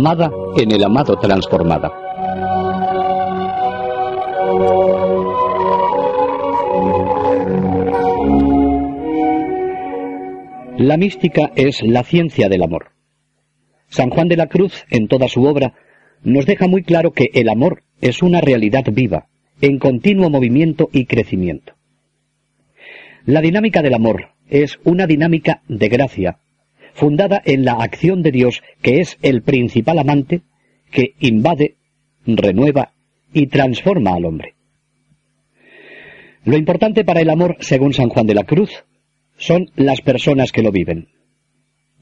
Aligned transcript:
Amada 0.00 0.30
en 0.56 0.72
el 0.72 0.82
amado 0.82 1.14
transformada. 1.16 1.92
La 10.78 10.96
mística 10.96 11.52
es 11.54 11.82
la 11.82 12.02
ciencia 12.02 12.48
del 12.48 12.62
amor. 12.62 12.92
San 13.88 14.08
Juan 14.08 14.28
de 14.28 14.38
la 14.38 14.46
Cruz, 14.46 14.86
en 14.88 15.06
toda 15.06 15.28
su 15.28 15.44
obra, 15.44 15.74
nos 16.22 16.46
deja 16.46 16.66
muy 16.66 16.82
claro 16.82 17.10
que 17.10 17.26
el 17.34 17.50
amor 17.50 17.82
es 18.00 18.22
una 18.22 18.40
realidad 18.40 18.84
viva, 18.90 19.26
en 19.60 19.78
continuo 19.78 20.30
movimiento 20.30 20.88
y 20.94 21.04
crecimiento. 21.04 21.74
La 23.26 23.42
dinámica 23.42 23.82
del 23.82 23.92
amor 23.92 24.30
es 24.48 24.78
una 24.82 25.06
dinámica 25.06 25.60
de 25.68 25.88
gracia, 25.88 26.38
fundada 26.94 27.40
en 27.44 27.64
la 27.64 27.74
acción 27.74 28.22
de 28.22 28.32
Dios, 28.32 28.62
que 28.82 29.00
es 29.00 29.18
el 29.22 29.42
principal 29.42 29.98
amante, 29.98 30.42
que 30.90 31.14
invade, 31.20 31.76
renueva 32.26 32.92
y 33.32 33.46
transforma 33.46 34.12
al 34.14 34.24
hombre. 34.24 34.54
Lo 36.44 36.56
importante 36.56 37.04
para 37.04 37.20
el 37.20 37.30
amor, 37.30 37.56
según 37.60 37.92
San 37.92 38.08
Juan 38.08 38.26
de 38.26 38.34
la 38.34 38.44
Cruz, 38.44 38.84
son 39.36 39.70
las 39.76 40.00
personas 40.00 40.52
que 40.52 40.62
lo 40.62 40.72
viven. 40.72 41.08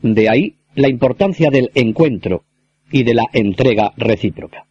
De 0.02 0.28
ahí 0.28 0.56
la 0.74 0.88
importancia 0.88 1.50
del 1.50 1.70
encuentro 1.74 2.44
y 2.91 3.02
de 3.02 3.14
la 3.14 3.24
entrega 3.32 3.92
recíproca. 3.96 4.66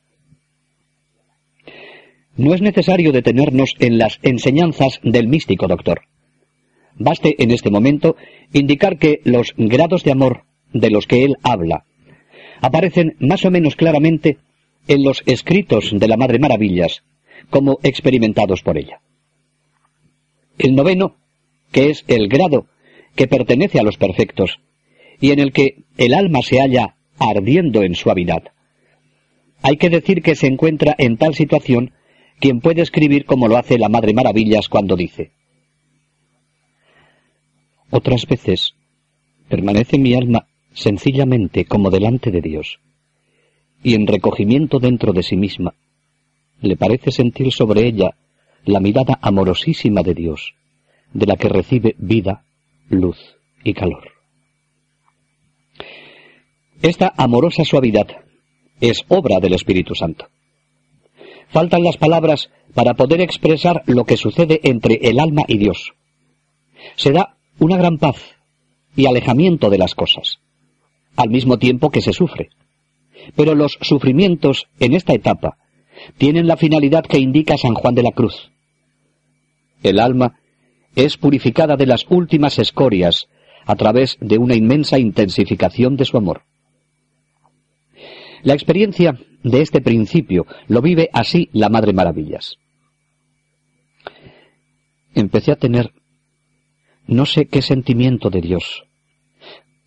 No 2.38 2.53
es 2.53 2.61
necesario 2.61 3.11
detenernos 3.11 3.73
en 3.80 3.97
las 3.97 4.20
enseñanzas 4.22 4.99
del 5.03 5.27
místico 5.27 5.67
doctor. 5.67 6.02
Baste 7.00 7.36
en 7.40 7.52
este 7.52 7.70
momento 7.70 8.16
indicar 8.53 8.98
que 8.98 9.22
los 9.23 9.53
grados 9.58 10.03
de 10.03 10.12
amor 10.12 10.44
de 10.73 10.90
los 10.90 11.06
que 11.08 11.23
él 11.23 11.36
habla 11.44 11.86
aparecen 12.62 13.16
más 13.20 13.45
o 13.45 13.52
menos 13.52 13.76
claramente 13.76 14.38
en 14.88 15.04
los 15.04 15.22
escritos 15.26 15.92
de 15.94 16.08
la 16.08 16.17
Madre 16.17 16.39
Maravillas, 16.39 17.04
como 17.50 17.80
experimentados 17.84 18.62
por 18.64 18.78
ella. 18.78 19.02
El 20.58 20.76
noveno, 20.76 21.17
que 21.72 21.89
es 21.89 22.04
el 22.08 22.28
grado 22.28 22.67
que 23.16 23.28
pertenece 23.28 23.80
a 23.80 23.84
los 23.84 23.98
perfectos, 23.98 24.59
y 25.20 25.32
en 25.32 25.39
el 25.39 25.52
que 25.52 25.84
el 25.98 26.14
alma 26.14 26.42
se 26.42 26.59
halla 26.59 26.95
ardiendo 27.20 27.84
en 27.84 27.95
suavidad. 27.95 28.44
Hay 29.61 29.78
que 29.78 29.89
decir 29.89 30.22
que 30.22 30.36
se 30.36 30.48
encuentra 30.48 30.95
en 30.98 31.17
tal 31.17 31.36
situación 31.36 31.94
quien 32.39 32.59
puede 32.59 32.82
escribir 32.82 33.26
como 33.26 33.48
lo 33.48 33.58
hace 33.58 33.78
la 33.78 33.89
Madre 33.89 34.14
Maravillas 34.14 34.70
cuando 34.70 34.95
dice, 34.95 35.32
otras 37.89 38.25
veces 38.25 38.73
permanece 39.49 39.97
mi 39.97 40.13
alma 40.13 40.47
sencillamente 40.73 41.66
como 41.66 41.89
delante 41.89 42.31
de 42.31 42.41
Dios, 42.41 42.80
y 43.83 43.95
en 43.95 44.07
recogimiento 44.07 44.80
dentro 44.80 45.13
de 45.13 45.23
sí 45.23 45.35
misma, 45.35 45.73
le 46.61 46.75
parece 46.75 47.11
sentir 47.11 47.52
sobre 47.52 47.87
ella 47.87 48.15
la 48.65 48.80
mirada 48.80 49.17
amorosísima 49.21 50.02
de 50.02 50.14
Dios, 50.14 50.53
de 51.14 51.26
la 51.26 51.36
que 51.36 51.49
recibe 51.49 51.95
vida, 51.97 52.43
luz 52.89 53.17
y 53.64 53.73
calor. 53.73 54.11
Esta 56.81 57.14
amorosa 57.17 57.64
suavidad 57.64 58.08
es 58.81 59.03
obra 59.08 59.39
del 59.39 59.53
Espíritu 59.53 59.95
Santo. 59.95 60.27
Faltan 61.49 61.83
las 61.83 61.97
palabras 61.97 62.49
para 62.76 62.93
poder 62.93 63.21
expresar 63.21 63.83
lo 63.87 64.03
que 64.03 64.17
sucede 64.17 64.59
entre 64.64 64.99
el 65.02 65.20
alma 65.20 65.43
y 65.47 65.58
Dios. 65.58 65.93
Se 66.95 67.11
da 67.11 67.36
una 67.60 67.78
gran 67.78 67.98
paz 67.98 68.18
y 68.95 69.06
alejamiento 69.06 69.70
de 69.70 69.78
las 69.78 69.95
cosas, 69.95 70.40
al 71.16 71.30
mismo 71.30 71.58
tiempo 71.58 71.90
que 71.90 72.02
se 72.02 72.14
sufre. 72.14 72.50
Pero 73.36 73.56
los 73.56 73.78
sufrimientos 73.82 74.68
en 74.80 74.94
esta 74.94 75.14
etapa 75.14 75.58
tienen 76.18 76.48
la 76.48 76.58
finalidad 76.58 77.04
que 77.04 77.20
indica 77.20 77.58
San 77.58 77.73
Juan 77.73 77.95
de 77.95 78.04
la 78.04 78.12
Cruz. 78.12 78.52
El 79.84 80.00
alma 80.00 80.40
es 80.95 81.18
purificada 81.18 81.76
de 81.76 81.86
las 81.86 82.06
últimas 82.10 82.58
escorias 82.60 83.28
a 83.66 83.76
través 83.76 84.18
de 84.20 84.38
una 84.38 84.56
inmensa 84.56 84.98
intensificación 84.98 85.98
de 85.98 86.06
su 86.06 86.18
amor. 86.18 86.44
La 88.44 88.54
experiencia 88.54 89.20
de 89.44 89.62
este 89.62 89.82
principio 89.82 90.45
lo 90.68 90.82
vive 90.82 91.10
así 91.14 91.50
la 91.54 91.70
Madre 91.70 91.94
Maravillas. 91.94 92.58
Empecé 95.14 95.52
a 95.52 95.56
tener 95.56 95.92
no 97.08 97.26
sé 97.26 97.48
qué 97.48 97.62
sentimiento 97.62 98.30
de 98.30 98.42
Dios. 98.42 98.86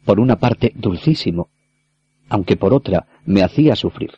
Por 0.04 0.20
una 0.20 0.36
parte 0.36 0.72
dulcísimo, 0.74 1.50
aunque 2.28 2.56
por 2.56 2.72
otra 2.72 3.06
me 3.26 3.42
hacía 3.42 3.76
sufrir. 3.76 4.12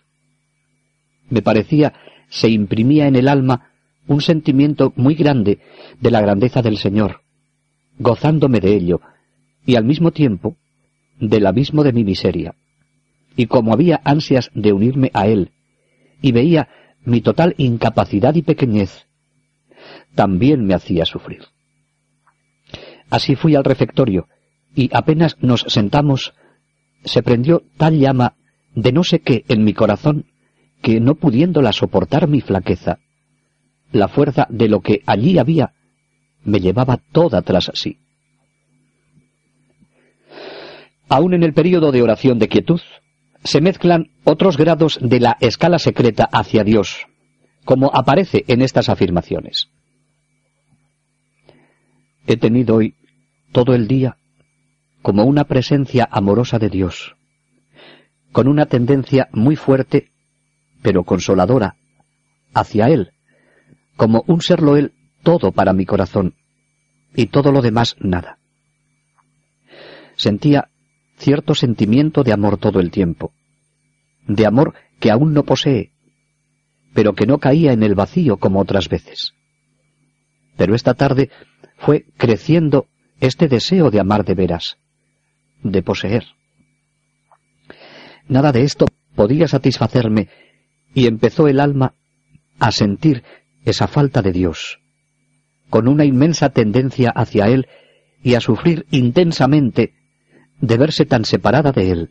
Me 1.29 1.43
parecía 1.43 1.93
se 2.33 2.49
imprimía 2.49 3.07
en 3.07 3.17
el 3.17 3.29
alma 3.29 3.73
un 4.07 4.23
sentimiento 4.23 4.93
muy 4.97 5.15
grande 5.15 5.59
de 6.01 6.11
la 6.11 6.23
grandeza 6.23 6.63
del 6.63 6.79
Señor, 6.79 7.21
gozándome 7.99 8.59
de 8.59 8.75
ello, 8.75 9.01
y 9.67 9.77
al 9.77 9.85
mismo 9.85 10.13
tiempo 10.13 10.57
del 11.21 11.47
abismo 11.47 11.85
de 11.85 11.93
mi 11.93 12.05
miseria. 12.05 12.55
Y 13.37 13.47
como 13.47 13.73
había 13.73 14.01
ansias 14.05 14.51
de 14.55 14.73
unirme 14.73 15.11
a 15.13 15.27
Él, 15.27 15.51
y 16.23 16.33
veía 16.33 16.69
mi 17.05 17.21
total 17.21 17.55
incapacidad 17.59 18.35
y 18.35 18.43
pequeñez, 18.43 19.07
también 20.15 20.65
me 20.65 20.75
hacía 20.75 21.05
sufrir. 21.05 21.52
Así 23.13 23.37
fui 23.37 23.55
al 23.57 23.65
refectorio, 23.65 24.27
y 24.75 24.89
apenas 24.95 25.37
nos 25.43 25.67
sentamos, 25.69 26.33
se 27.05 27.23
prendió 27.23 27.63
tal 27.77 27.99
llama 27.99 28.37
de 28.75 28.91
no 28.91 29.05
sé 29.05 29.21
qué 29.21 29.45
en 29.49 29.65
mi 29.65 29.75
corazón, 29.75 30.25
que 30.81 30.99
no 30.99 31.17
pudiéndola 31.17 31.75
soportar 31.75 32.27
mi 32.27 32.41
flaqueza, 32.41 33.01
la 33.93 34.09
fuerza 34.09 34.47
de 34.49 34.67
lo 34.67 34.81
que 34.81 35.03
allí 35.05 35.37
había 35.37 35.75
me 36.43 36.61
llevaba 36.61 37.01
toda 37.13 37.43
tras 37.43 37.71
sí. 37.75 37.99
Aún 41.11 41.35
en 41.35 41.43
el 41.43 41.53
período 41.53 41.93
de 41.93 42.01
oración 42.01 42.39
de 42.39 42.49
quietud, 42.49 42.81
se 43.45 43.61
mezclan 43.61 44.07
otros 44.25 44.57
grados 44.57 44.99
de 45.03 45.21
la 45.21 45.37
escala 45.41 45.79
secreta 45.79 46.31
hacia 46.33 46.65
Dios, 46.65 47.07
como 47.67 47.91
aparece 47.93 48.47
en 48.49 48.63
estas 48.63 48.89
afirmaciones. 48.89 49.69
He 52.27 52.39
tenido 52.39 52.77
hoy 52.77 52.95
todo 53.53 53.75
el 53.75 53.87
día 53.87 54.17
como 55.03 55.25
una 55.25 55.45
presencia 55.45 56.09
amorosa 56.11 56.59
de 56.59 56.71
Dios, 56.71 57.17
con 58.31 58.49
una 58.49 58.67
tendencia 58.67 59.29
muy 59.33 59.57
fuerte, 59.57 60.11
pero 60.81 61.05
consoladora, 61.05 61.77
hacia 62.55 62.89
Él, 62.89 63.13
como 63.97 64.25
un 64.27 64.41
serlo 64.41 64.77
Él 64.77 64.93
todo 65.23 65.53
para 65.53 65.73
mi 65.73 65.87
corazón, 65.87 66.35
y 67.15 67.27
todo 67.27 67.53
lo 67.53 67.63
demás 67.63 67.97
nada. 67.99 68.39
Sentía 70.17 70.69
cierto 71.17 71.55
sentimiento 71.55 72.23
de 72.23 72.33
amor 72.33 72.59
todo 72.59 72.81
el 72.81 72.91
tiempo, 72.91 73.33
de 74.27 74.47
amor 74.47 74.75
que 75.01 75.11
aún 75.11 75.35
no 75.35 75.43
posee, 75.45 75.93
pero 76.95 77.15
que 77.15 77.27
no 77.27 77.39
caía 77.39 77.73
en 77.73 77.83
el 77.83 77.95
vacío 77.95 78.37
como 78.37 78.61
otras 78.61 78.89
veces. 78.89 79.35
Pero 80.57 80.75
esta 80.75 80.95
tarde 80.95 81.31
fue 81.77 82.07
creciendo 82.17 82.87
este 83.23 83.47
deseo 83.47 83.93
de 83.93 84.01
amar 84.01 84.25
de 84.25 84.35
veras, 84.35 84.79
de 85.63 85.81
poseer. 85.81 86.25
Nada 88.27 88.51
de 88.51 88.65
esto 88.65 88.87
podía 89.15 89.47
satisfacerme 89.47 90.29
y 90.93 91.07
empezó 91.07 91.47
el 91.47 91.61
alma 91.61 91.95
a 92.59 92.73
sentir 92.73 93.23
esa 93.65 93.87
falta 93.87 94.23
de 94.23 94.33
Dios, 94.33 94.81
con 95.71 95.87
una 95.87 96.05
inmensa 96.05 96.51
tendencia 96.51 97.11
hacia 97.11 97.47
Él 97.47 97.69
y 98.25 98.35
a 98.35 98.41
sufrir 98.41 98.87
intensamente 98.91 99.95
de 100.61 100.77
verse 100.77 101.07
tan 101.07 101.25
separada 101.25 101.71
de 101.71 101.93
Él 101.93 102.11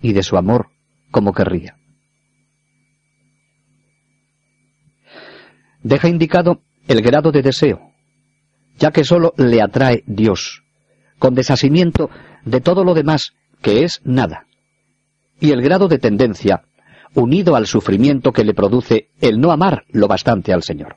y 0.00 0.12
de 0.12 0.22
su 0.22 0.36
amor 0.36 0.68
como 1.10 1.32
querría. 1.32 1.76
Deja 5.82 6.08
indicado 6.08 6.62
el 6.86 7.02
grado 7.02 7.32
de 7.32 7.42
deseo, 7.42 7.87
ya 8.78 8.90
que 8.90 9.04
sólo 9.04 9.34
le 9.36 9.60
atrae 9.60 10.04
Dios, 10.06 10.62
con 11.18 11.34
desasimiento 11.34 12.10
de 12.44 12.60
todo 12.60 12.84
lo 12.84 12.94
demás, 12.94 13.32
que 13.60 13.84
es 13.84 14.00
nada. 14.04 14.46
Y 15.40 15.50
el 15.50 15.62
grado 15.62 15.88
de 15.88 15.98
tendencia, 15.98 16.62
unido 17.14 17.56
al 17.56 17.66
sufrimiento 17.66 18.32
que 18.32 18.44
le 18.44 18.54
produce 18.54 19.08
el 19.20 19.40
no 19.40 19.50
amar 19.50 19.84
lo 19.88 20.06
bastante 20.08 20.52
al 20.52 20.62
Señor. 20.62 20.96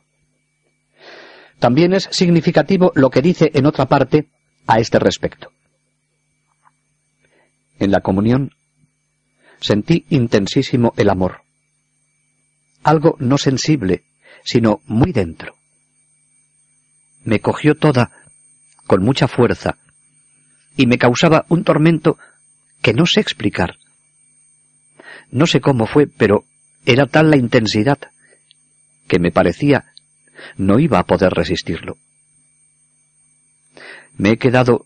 También 1.59 1.93
es 1.93 2.09
significativo 2.11 2.91
lo 2.95 3.09
que 3.09 3.21
dice 3.21 3.51
en 3.53 3.65
otra 3.65 3.85
parte 3.85 4.27
a 4.67 4.79
este 4.79 4.99
respecto. 4.99 5.51
En 7.79 7.91
la 7.91 8.01
comunión 8.01 8.51
sentí 9.59 10.05
intensísimo 10.09 10.93
el 10.97 11.09
amor. 11.09 11.41
Algo 12.83 13.15
no 13.19 13.37
sensible, 13.37 14.03
sino 14.43 14.81
muy 14.85 15.11
dentro. 15.11 15.60
Me 17.23 17.39
cogió 17.39 17.75
toda, 17.75 18.11
con 18.87 19.03
mucha 19.03 19.27
fuerza, 19.27 19.77
y 20.75 20.87
me 20.87 20.97
causaba 20.97 21.45
un 21.49 21.63
tormento 21.63 22.17
que 22.81 22.93
no 22.93 23.05
sé 23.05 23.19
explicar. 23.19 23.77
No 25.29 25.45
sé 25.45 25.61
cómo 25.61 25.85
fue, 25.85 26.07
pero 26.07 26.45
era 26.85 27.05
tal 27.05 27.29
la 27.29 27.37
intensidad 27.37 27.99
que 29.07 29.19
me 29.19 29.31
parecía 29.31 29.93
no 30.57 30.79
iba 30.79 30.99
a 30.99 31.05
poder 31.05 31.31
resistirlo. 31.33 31.97
Me 34.17 34.31
he 34.31 34.37
quedado 34.37 34.85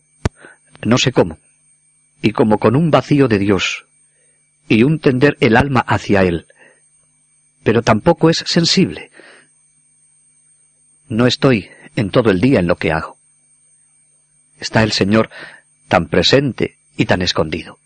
no 0.84 0.98
sé 0.98 1.12
cómo, 1.12 1.38
y 2.22 2.32
como 2.32 2.58
con 2.58 2.76
un 2.76 2.90
vacío 2.90 3.28
de 3.28 3.38
Dios, 3.38 3.86
y 4.68 4.82
un 4.82 4.98
tender 4.98 5.36
el 5.40 5.56
alma 5.56 5.80
hacia 5.80 6.22
Él, 6.22 6.46
pero 7.62 7.82
tampoco 7.82 8.30
es 8.30 8.44
sensible. 8.46 9.10
No 11.08 11.26
estoy 11.26 11.70
en 11.96 12.10
todo 12.10 12.30
el 12.30 12.40
día 12.40 12.60
en 12.60 12.66
lo 12.66 12.76
que 12.76 12.92
hago. 12.92 13.16
Está 14.60 14.82
el 14.82 14.92
Señor 14.92 15.30
tan 15.88 16.08
presente 16.08 16.78
y 16.96 17.06
tan 17.06 17.22
escondido. 17.22 17.78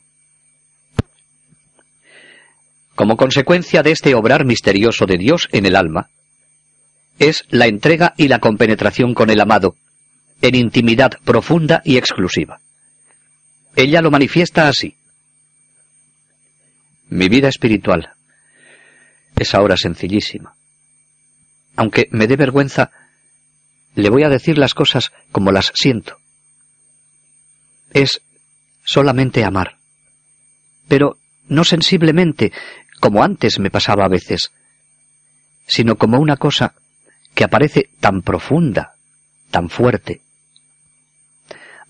Como 2.94 3.16
consecuencia 3.16 3.82
de 3.82 3.92
este 3.92 4.14
obrar 4.14 4.44
misterioso 4.44 5.06
de 5.06 5.16
Dios 5.16 5.48
en 5.52 5.64
el 5.64 5.74
alma, 5.74 6.10
es 7.18 7.44
la 7.48 7.66
entrega 7.66 8.14
y 8.16 8.28
la 8.28 8.40
compenetración 8.40 9.14
con 9.14 9.30
el 9.30 9.40
amado, 9.40 9.76
en 10.42 10.54
intimidad 10.54 11.12
profunda 11.24 11.82
y 11.84 11.96
exclusiva. 11.96 12.60
Ella 13.76 14.00
lo 14.00 14.10
manifiesta 14.10 14.68
así. 14.68 14.96
Mi 17.08 17.28
vida 17.28 17.48
espiritual 17.48 18.10
es 19.36 19.54
ahora 19.54 19.76
sencillísima. 19.76 20.54
Aunque 21.76 22.08
me 22.10 22.26
dé 22.26 22.36
vergüenza, 22.36 22.90
le 23.94 24.10
voy 24.10 24.22
a 24.22 24.28
decir 24.28 24.58
las 24.58 24.74
cosas 24.74 25.12
como 25.32 25.52
las 25.52 25.72
siento. 25.74 26.16
Es 27.92 28.22
solamente 28.84 29.44
amar. 29.44 29.76
Pero 30.88 31.18
no 31.48 31.64
sensiblemente, 31.64 32.52
como 33.00 33.22
antes 33.22 33.58
me 33.58 33.70
pasaba 33.70 34.04
a 34.04 34.08
veces, 34.08 34.52
sino 35.66 35.96
como 35.96 36.18
una 36.18 36.36
cosa 36.36 36.74
que 37.34 37.44
aparece 37.44 37.90
tan 38.00 38.22
profunda, 38.22 38.94
tan 39.50 39.68
fuerte. 39.68 40.22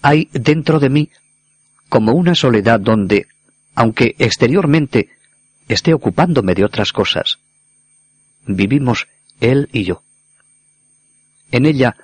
Hay 0.02 0.28
dentro 0.32 0.80
de 0.80 0.88
mí 0.88 1.10
como 1.88 2.12
una 2.12 2.34
soledad 2.34 2.80
donde, 2.80 3.26
aunque 3.74 4.14
exteriormente 4.18 5.10
esté 5.68 5.92
ocupándome 5.94 6.54
de 6.54 6.64
otras 6.64 6.92
cosas, 6.92 7.38
vivimos 8.46 9.08
él 9.40 9.68
y 9.72 9.84
yo. 9.84 10.02
En 11.50 11.66
ella, 11.66 11.96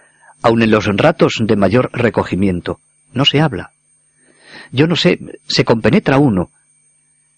aun 0.43 0.63
en 0.63 0.71
los 0.71 0.87
ratos 0.87 1.35
de 1.41 1.57
mayor 1.57 1.91
recogimiento, 1.93 2.81
no 3.13 3.25
se 3.25 3.41
habla. 3.41 3.73
Yo 4.73 4.87
no 4.87 4.97
sé, 4.97 5.19
se 5.49 5.65
compenetra 5.65 6.19
uno, 6.19 6.51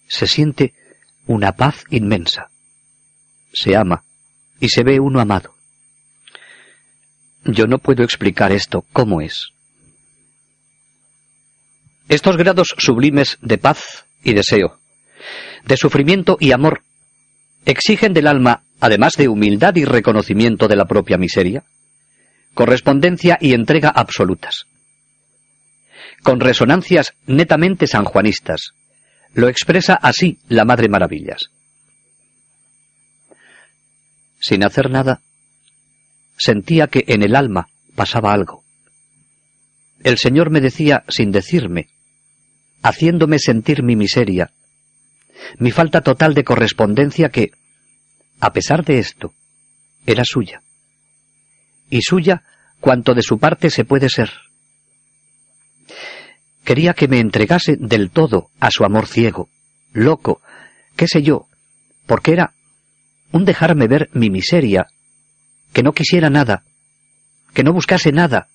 se 0.08 0.26
siente 0.26 0.74
una 1.26 1.52
paz 1.52 1.84
inmensa. 1.90 2.50
Se 3.52 3.76
ama 3.76 4.04
y 4.60 4.68
se 4.68 4.82
ve 4.82 5.00
uno 5.00 5.20
amado. 5.20 5.54
Yo 7.44 7.66
no 7.66 7.78
puedo 7.78 8.02
explicar 8.02 8.52
esto 8.52 8.84
cómo 8.92 9.20
es. 9.20 9.48
Estos 12.08 12.36
grados 12.36 12.74
sublimes 12.78 13.38
de 13.42 13.58
paz 13.58 14.06
y 14.24 14.32
deseo, 14.32 14.78
de 15.64 15.76
sufrimiento 15.76 16.36
y 16.40 16.52
amor, 16.52 16.82
exigen 17.66 18.14
del 18.14 18.26
alma, 18.26 18.62
además 18.80 19.14
de 19.14 19.28
humildad 19.28 19.76
y 19.76 19.84
reconocimiento 19.84 20.68
de 20.68 20.76
la 20.76 20.86
propia 20.86 21.18
miseria, 21.18 21.64
correspondencia 22.58 23.38
y 23.40 23.54
entrega 23.54 23.88
absolutas. 23.88 24.66
Con 26.24 26.40
resonancias 26.40 27.14
netamente 27.24 27.86
sanjuanistas, 27.86 28.72
lo 29.32 29.46
expresa 29.48 29.94
así 29.94 30.40
la 30.48 30.64
Madre 30.64 30.88
Maravillas. 30.88 31.52
Sin 34.40 34.64
hacer 34.64 34.90
nada, 34.90 35.20
sentía 36.36 36.88
que 36.88 37.04
en 37.06 37.22
el 37.22 37.36
alma 37.36 37.68
pasaba 37.94 38.32
algo. 38.32 38.64
El 40.02 40.18
Señor 40.18 40.50
me 40.50 40.60
decía 40.60 41.04
sin 41.06 41.30
decirme, 41.30 41.90
haciéndome 42.82 43.38
sentir 43.38 43.84
mi 43.84 43.94
miseria, 43.94 44.50
mi 45.58 45.70
falta 45.70 46.00
total 46.00 46.34
de 46.34 46.42
correspondencia 46.42 47.28
que, 47.28 47.52
a 48.40 48.52
pesar 48.52 48.84
de 48.84 48.98
esto, 48.98 49.32
era 50.06 50.24
suya. 50.24 50.60
Y 51.90 52.02
suya 52.02 52.42
cuanto 52.80 53.14
de 53.14 53.22
su 53.22 53.38
parte 53.38 53.70
se 53.70 53.84
puede 53.84 54.08
ser. 54.08 54.30
Quería 56.64 56.94
que 56.94 57.08
me 57.08 57.18
entregase 57.18 57.76
del 57.78 58.10
todo 58.10 58.50
a 58.60 58.70
su 58.70 58.84
amor 58.84 59.06
ciego, 59.06 59.48
loco, 59.92 60.42
qué 60.96 61.06
sé 61.08 61.22
yo, 61.22 61.46
porque 62.06 62.32
era 62.32 62.52
un 63.32 63.44
dejarme 63.44 63.86
ver 63.88 64.10
mi 64.12 64.30
miseria 64.30 64.86
que 65.72 65.82
no 65.82 65.92
quisiera 65.92 66.28
nada, 66.28 66.64
que 67.54 67.64
no 67.64 67.72
buscase 67.72 68.12
nada, 68.12 68.48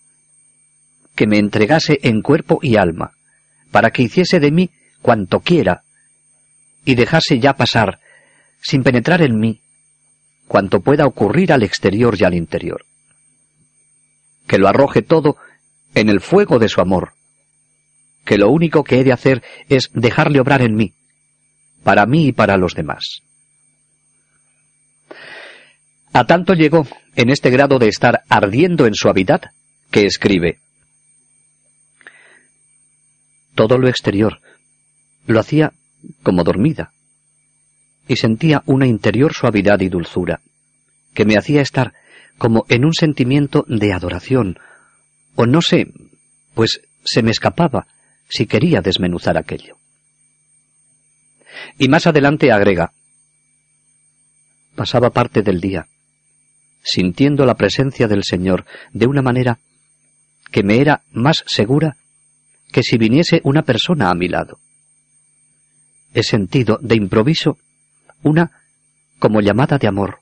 que 1.16 1.28
me 1.28 1.38
entregase 1.38 2.00
en 2.04 2.22
cuerpo 2.22 2.60
y 2.62 2.76
alma, 2.76 3.12
para 3.72 3.92
que 3.92 4.04
hiciese 4.04 4.40
de 4.40 4.52
mí 4.52 4.70
cuanto 5.02 5.40
quiera, 5.40 5.84
y 6.86 6.96
dejase 6.96 7.40
ya 7.40 7.54
pasar, 7.54 8.00
sin 8.62 8.84
penetrar 8.84 9.22
en 9.22 9.40
mí, 9.40 9.62
cuanto 10.48 10.82
pueda 10.82 11.06
ocurrir 11.06 11.52
al 11.52 11.64
exterior 11.64 12.16
y 12.20 12.24
al 12.24 12.34
interior. 12.34 12.86
Que 14.48 14.58
lo 14.58 14.68
arroje 14.68 15.02
todo 15.02 15.38
en 15.96 16.10
el 16.10 16.22
fuego 16.22 16.60
de 16.60 16.70
su 16.70 16.82
amor, 16.82 17.14
que 18.26 18.38
lo 18.38 18.50
único 18.50 18.84
que 18.84 19.00
he 19.00 19.04
de 19.04 19.14
hacer 19.14 19.44
es 19.70 19.90
dejarle 19.94 20.40
obrar 20.40 20.62
en 20.62 20.76
mí, 20.76 20.94
para 21.84 22.06
mí 22.06 22.28
y 22.28 22.32
para 22.32 22.58
los 22.58 22.74
demás. 22.74 23.22
A 26.14 26.26
tanto 26.26 26.54
llegó, 26.54 26.88
en 27.16 27.30
este 27.30 27.50
grado 27.50 27.80
de 27.80 27.88
estar 27.88 28.22
ardiendo 28.30 28.86
en 28.86 28.94
suavidad, 28.94 29.52
que 29.92 30.06
escribe, 30.06 30.60
todo 33.56 33.78
lo 33.78 33.88
exterior 33.88 34.40
lo 35.26 35.40
hacía 35.40 35.74
como 36.22 36.44
dormida, 36.44 36.92
y 38.08 38.18
sentía 38.18 38.64
una 38.66 38.86
interior 38.86 39.34
suavidad 39.34 39.80
y 39.82 39.90
dulzura, 39.90 40.42
que 41.14 41.26
me 41.26 41.38
hacía 41.38 41.62
estar 41.62 41.94
como 42.38 42.66
en 42.70 42.86
un 42.86 42.94
sentimiento 42.94 43.66
de 43.68 43.94
adoración, 43.94 44.58
o 45.36 45.46
no 45.46 45.62
sé, 45.62 45.88
pues 46.54 46.82
se 47.04 47.24
me 47.24 47.32
escapaba 47.32 47.88
si 48.30 48.46
quería 48.46 48.82
desmenuzar 48.82 49.38
aquello. 49.38 49.78
Y 51.78 51.88
más 51.88 52.08
adelante 52.08 52.52
agrega, 52.52 52.92
pasaba 54.76 55.12
parte 55.12 55.42
del 55.42 55.62
día, 55.62 55.88
sintiendo 56.84 57.46
la 57.46 57.56
presencia 57.56 58.08
del 58.08 58.24
Señor 58.24 58.66
de 58.92 59.08
una 59.08 59.22
manera 59.22 59.60
que 60.52 60.64
me 60.64 60.80
era 60.80 61.04
más 61.12 61.44
segura 61.48 61.96
que 62.72 62.84
si 62.84 62.98
viniese 62.98 63.42
una 63.44 63.64
persona 63.64 64.10
a 64.10 64.16
mi 64.16 64.28
lado. 64.28 64.60
He 66.14 66.24
sentido 66.24 66.78
de 66.82 66.96
improviso 66.96 67.58
una 68.24 68.52
como 69.20 69.42
llamada 69.42 69.78
de 69.78 69.88
amor. 69.88 70.20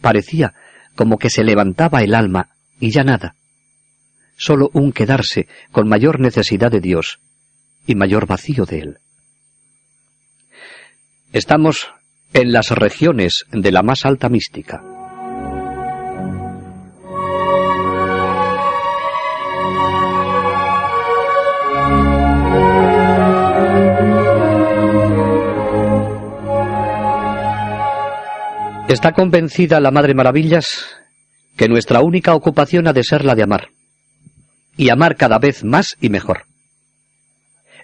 Parecía 0.00 0.54
como 0.94 1.18
que 1.18 1.30
se 1.30 1.44
levantaba 1.44 2.02
el 2.02 2.14
alma 2.14 2.50
y 2.80 2.90
ya 2.90 3.04
nada. 3.04 3.34
Solo 4.36 4.70
un 4.72 4.92
quedarse 4.92 5.48
con 5.70 5.88
mayor 5.88 6.20
necesidad 6.20 6.70
de 6.70 6.80
Dios 6.80 7.20
y 7.86 7.94
mayor 7.94 8.26
vacío 8.26 8.64
de 8.64 8.78
Él. 8.78 8.98
Estamos 11.32 11.88
en 12.32 12.52
las 12.52 12.70
regiones 12.70 13.44
de 13.52 13.72
la 13.72 13.82
más 13.82 14.04
alta 14.04 14.28
mística. 14.28 14.93
Está 28.94 29.10
convencida 29.10 29.80
la 29.80 29.90
Madre 29.90 30.14
Maravillas 30.14 30.86
que 31.56 31.68
nuestra 31.68 32.00
única 32.00 32.32
ocupación 32.32 32.86
ha 32.86 32.92
de 32.92 33.02
ser 33.02 33.24
la 33.24 33.34
de 33.34 33.42
amar. 33.42 33.70
y 34.76 34.88
amar 34.88 35.16
cada 35.16 35.40
vez 35.40 35.64
más 35.64 35.96
y 36.00 36.10
mejor. 36.10 36.44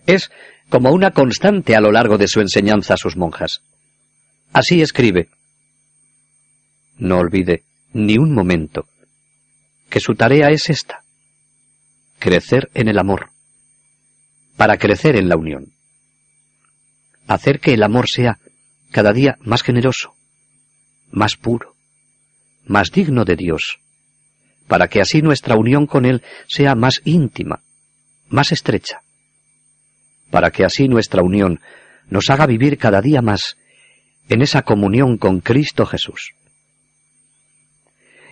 Es 0.07 0.31
como 0.69 0.93
una 0.93 1.11
constante 1.11 1.75
a 1.75 1.81
lo 1.81 1.91
largo 1.91 2.17
de 2.17 2.29
su 2.29 2.41
enseñanza 2.41 2.95
a 2.95 2.97
sus 2.97 3.17
monjas. 3.17 3.61
Así 4.53 4.83
escribe. 4.83 5.29
No 6.97 7.19
olvide 7.19 7.65
ni 7.93 8.17
un 8.17 8.33
momento 8.33 8.87
que 9.89 9.99
su 9.99 10.15
tarea 10.15 10.51
es 10.51 10.71
esta, 10.71 11.03
crecer 12.21 12.71
en 12.73 12.87
el 12.87 13.01
amor, 13.01 13.31
para 14.57 14.79
crecer 14.79 15.17
en 15.17 15.29
la 15.29 15.37
unión. 15.37 15.73
Hacer 17.27 17.59
que 17.59 17.75
el 17.75 17.83
amor 17.83 18.09
sea 18.09 18.39
cada 18.93 19.13
día 19.13 19.39
más 19.41 19.63
generoso, 19.63 20.15
más 21.11 21.37
puro, 21.37 21.75
más 22.65 22.91
digno 22.91 23.25
de 23.25 23.37
Dios, 23.37 23.79
para 24.67 24.89
que 24.89 25.01
así 25.01 25.23
nuestra 25.23 25.57
unión 25.57 25.87
con 25.87 26.05
Él 26.05 26.23
sea 26.49 26.75
más 26.75 27.01
íntima, 27.05 27.63
más 28.29 28.53
estrecha, 28.53 29.03
para 30.31 30.51
que 30.51 30.65
así 30.65 30.89
nuestra 30.89 31.23
unión 31.23 31.61
nos 32.09 32.31
haga 32.31 32.47
vivir 32.47 32.79
cada 32.79 33.01
día 33.01 33.23
más 33.23 33.57
en 34.29 34.43
esa 34.43 34.63
comunión 34.63 35.19
con 35.19 35.41
Cristo 35.41 35.87
Jesús. 35.87 36.31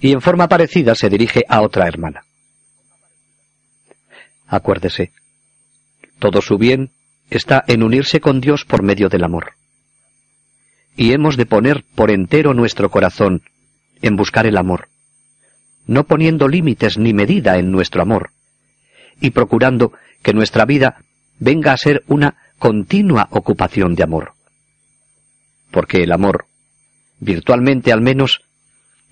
Y 0.01 0.13
en 0.13 0.21
forma 0.21 0.49
parecida 0.49 0.95
se 0.95 1.09
dirige 1.09 1.43
a 1.49 1.61
otra 1.61 1.89
hermana. 1.89 2.23
Acuérdese, 4.47 5.13
todo 6.19 6.41
su 6.41 6.57
bien 6.57 6.93
está 7.31 7.65
en 7.67 7.83
unirse 7.83 8.21
con 8.21 8.41
Dios 8.41 8.65
por 8.65 8.83
medio 8.83 9.09
del 9.09 9.25
amor. 9.25 9.58
Y 10.99 11.13
hemos 11.13 11.37
de 11.37 11.47
poner 11.47 11.85
por 11.95 12.11
entero 12.11 12.55
nuestro 12.55 12.91
corazón 12.91 13.43
en 14.03 14.17
buscar 14.17 14.47
el 14.47 14.57
amor, 14.57 14.89
no 15.87 16.03
poniendo 16.03 16.49
límites 16.49 16.99
ni 16.99 17.15
medida 17.15 17.57
en 17.57 17.71
nuestro 17.71 18.03
amor, 18.03 18.33
y 19.21 19.31
procurando 19.31 19.93
que 20.23 20.35
nuestra 20.35 20.65
vida 20.65 21.05
venga 21.39 21.73
a 21.73 21.77
ser 21.77 22.03
una 22.09 22.37
continua 22.59 23.29
ocupación 23.31 23.95
de 23.95 24.03
amor. 24.03 24.33
Porque 25.71 26.03
el 26.03 26.11
amor, 26.11 26.47
virtualmente 27.21 27.93
al 27.93 28.01
menos, 28.01 28.41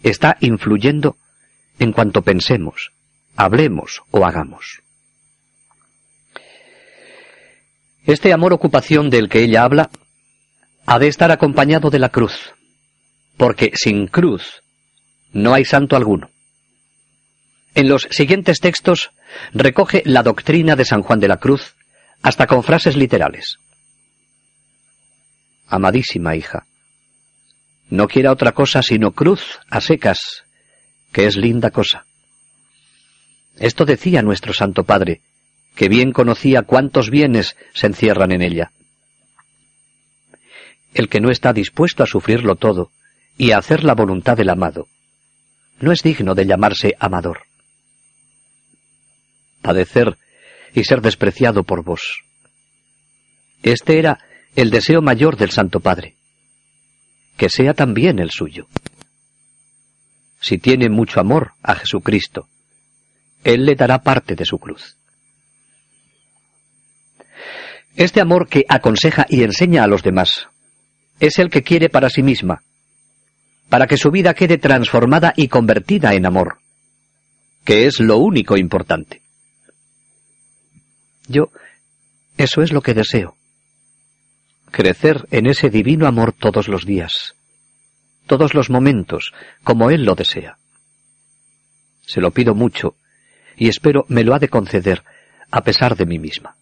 está 0.02 0.38
influyendo 0.40 1.16
en 1.78 1.92
cuanto 1.92 2.22
pensemos, 2.22 2.90
hablemos 3.36 4.02
o 4.10 4.26
hagamos. 4.26 4.82
Este 8.06 8.32
amor 8.32 8.52
ocupación 8.52 9.08
del 9.08 9.28
que 9.28 9.44
ella 9.44 9.62
habla 9.62 9.88
ha 10.86 10.98
de 10.98 11.08
estar 11.08 11.32
acompañado 11.32 11.90
de 11.90 11.98
la 11.98 12.10
cruz, 12.10 12.54
porque 13.36 13.72
sin 13.74 14.06
cruz 14.06 14.62
no 15.32 15.52
hay 15.52 15.64
santo 15.64 15.96
alguno. 15.96 16.30
En 17.74 17.88
los 17.88 18.08
siguientes 18.10 18.60
textos 18.60 19.10
recoge 19.52 20.02
la 20.06 20.22
doctrina 20.22 20.76
de 20.76 20.84
San 20.84 21.02
Juan 21.02 21.20
de 21.20 21.28
la 21.28 21.36
Cruz 21.36 21.74
hasta 22.22 22.46
con 22.46 22.62
frases 22.62 22.96
literales. 22.96 23.58
Amadísima 25.66 26.36
hija, 26.36 26.64
no 27.90 28.08
quiera 28.08 28.32
otra 28.32 28.52
cosa 28.52 28.82
sino 28.82 29.12
cruz 29.12 29.58
a 29.68 29.80
secas, 29.80 30.44
que 31.12 31.26
es 31.26 31.36
linda 31.36 31.70
cosa. 31.70 32.06
Esto 33.58 33.84
decía 33.84 34.22
nuestro 34.22 34.52
Santo 34.52 34.84
Padre, 34.84 35.20
que 35.74 35.88
bien 35.88 36.12
conocía 36.12 36.62
cuántos 36.62 37.10
bienes 37.10 37.56
se 37.74 37.88
encierran 37.88 38.32
en 38.32 38.42
ella. 38.42 38.70
El 40.96 41.10
que 41.10 41.20
no 41.20 41.30
está 41.30 41.52
dispuesto 41.52 42.02
a 42.02 42.06
sufrirlo 42.06 42.56
todo 42.56 42.90
y 43.36 43.50
a 43.50 43.58
hacer 43.58 43.84
la 43.84 43.94
voluntad 43.94 44.34
del 44.34 44.48
amado, 44.48 44.88
no 45.78 45.92
es 45.92 46.02
digno 46.02 46.34
de 46.34 46.46
llamarse 46.46 46.94
amador. 46.98 47.42
Padecer 49.60 50.16
y 50.72 50.84
ser 50.84 51.02
despreciado 51.02 51.64
por 51.64 51.84
vos. 51.84 52.22
Este 53.62 53.98
era 53.98 54.20
el 54.54 54.70
deseo 54.70 55.02
mayor 55.02 55.36
del 55.36 55.50
Santo 55.50 55.80
Padre, 55.80 56.14
que 57.36 57.50
sea 57.50 57.74
también 57.74 58.18
el 58.18 58.30
suyo. 58.30 58.66
Si 60.40 60.56
tiene 60.56 60.88
mucho 60.88 61.20
amor 61.20 61.52
a 61.62 61.74
Jesucristo, 61.74 62.48
Él 63.44 63.66
le 63.66 63.74
dará 63.74 64.02
parte 64.02 64.34
de 64.34 64.46
su 64.46 64.58
cruz. 64.58 64.96
Este 67.96 68.22
amor 68.22 68.48
que 68.48 68.64
aconseja 68.66 69.26
y 69.28 69.42
enseña 69.42 69.84
a 69.84 69.88
los 69.88 70.02
demás 70.02 70.48
es 71.20 71.38
el 71.38 71.50
que 71.50 71.62
quiere 71.62 71.88
para 71.88 72.10
sí 72.10 72.22
misma, 72.22 72.62
para 73.68 73.86
que 73.86 73.96
su 73.96 74.10
vida 74.10 74.34
quede 74.34 74.58
transformada 74.58 75.32
y 75.36 75.48
convertida 75.48 76.14
en 76.14 76.26
amor, 76.26 76.58
que 77.64 77.86
es 77.86 78.00
lo 78.00 78.18
único 78.18 78.56
importante. 78.56 79.22
Yo, 81.28 81.50
eso 82.36 82.62
es 82.62 82.72
lo 82.72 82.82
que 82.82 82.94
deseo. 82.94 83.36
Crecer 84.70 85.26
en 85.30 85.46
ese 85.46 85.70
divino 85.70 86.06
amor 86.06 86.32
todos 86.32 86.68
los 86.68 86.84
días, 86.84 87.34
todos 88.26 88.54
los 88.54 88.70
momentos, 88.70 89.32
como 89.64 89.90
Él 89.90 90.04
lo 90.04 90.14
desea. 90.14 90.58
Se 92.02 92.20
lo 92.20 92.30
pido 92.30 92.54
mucho 92.54 92.96
y 93.56 93.68
espero 93.68 94.04
me 94.08 94.22
lo 94.22 94.34
ha 94.34 94.38
de 94.38 94.48
conceder 94.48 95.02
a 95.50 95.62
pesar 95.62 95.96
de 95.96 96.06
mí 96.06 96.18
misma. 96.18 96.56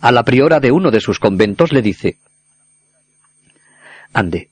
A 0.00 0.12
la 0.12 0.24
priora 0.24 0.60
de 0.60 0.70
uno 0.70 0.90
de 0.90 1.00
sus 1.00 1.18
conventos 1.18 1.72
le 1.72 1.82
dice, 1.82 2.18
Ande, 4.12 4.50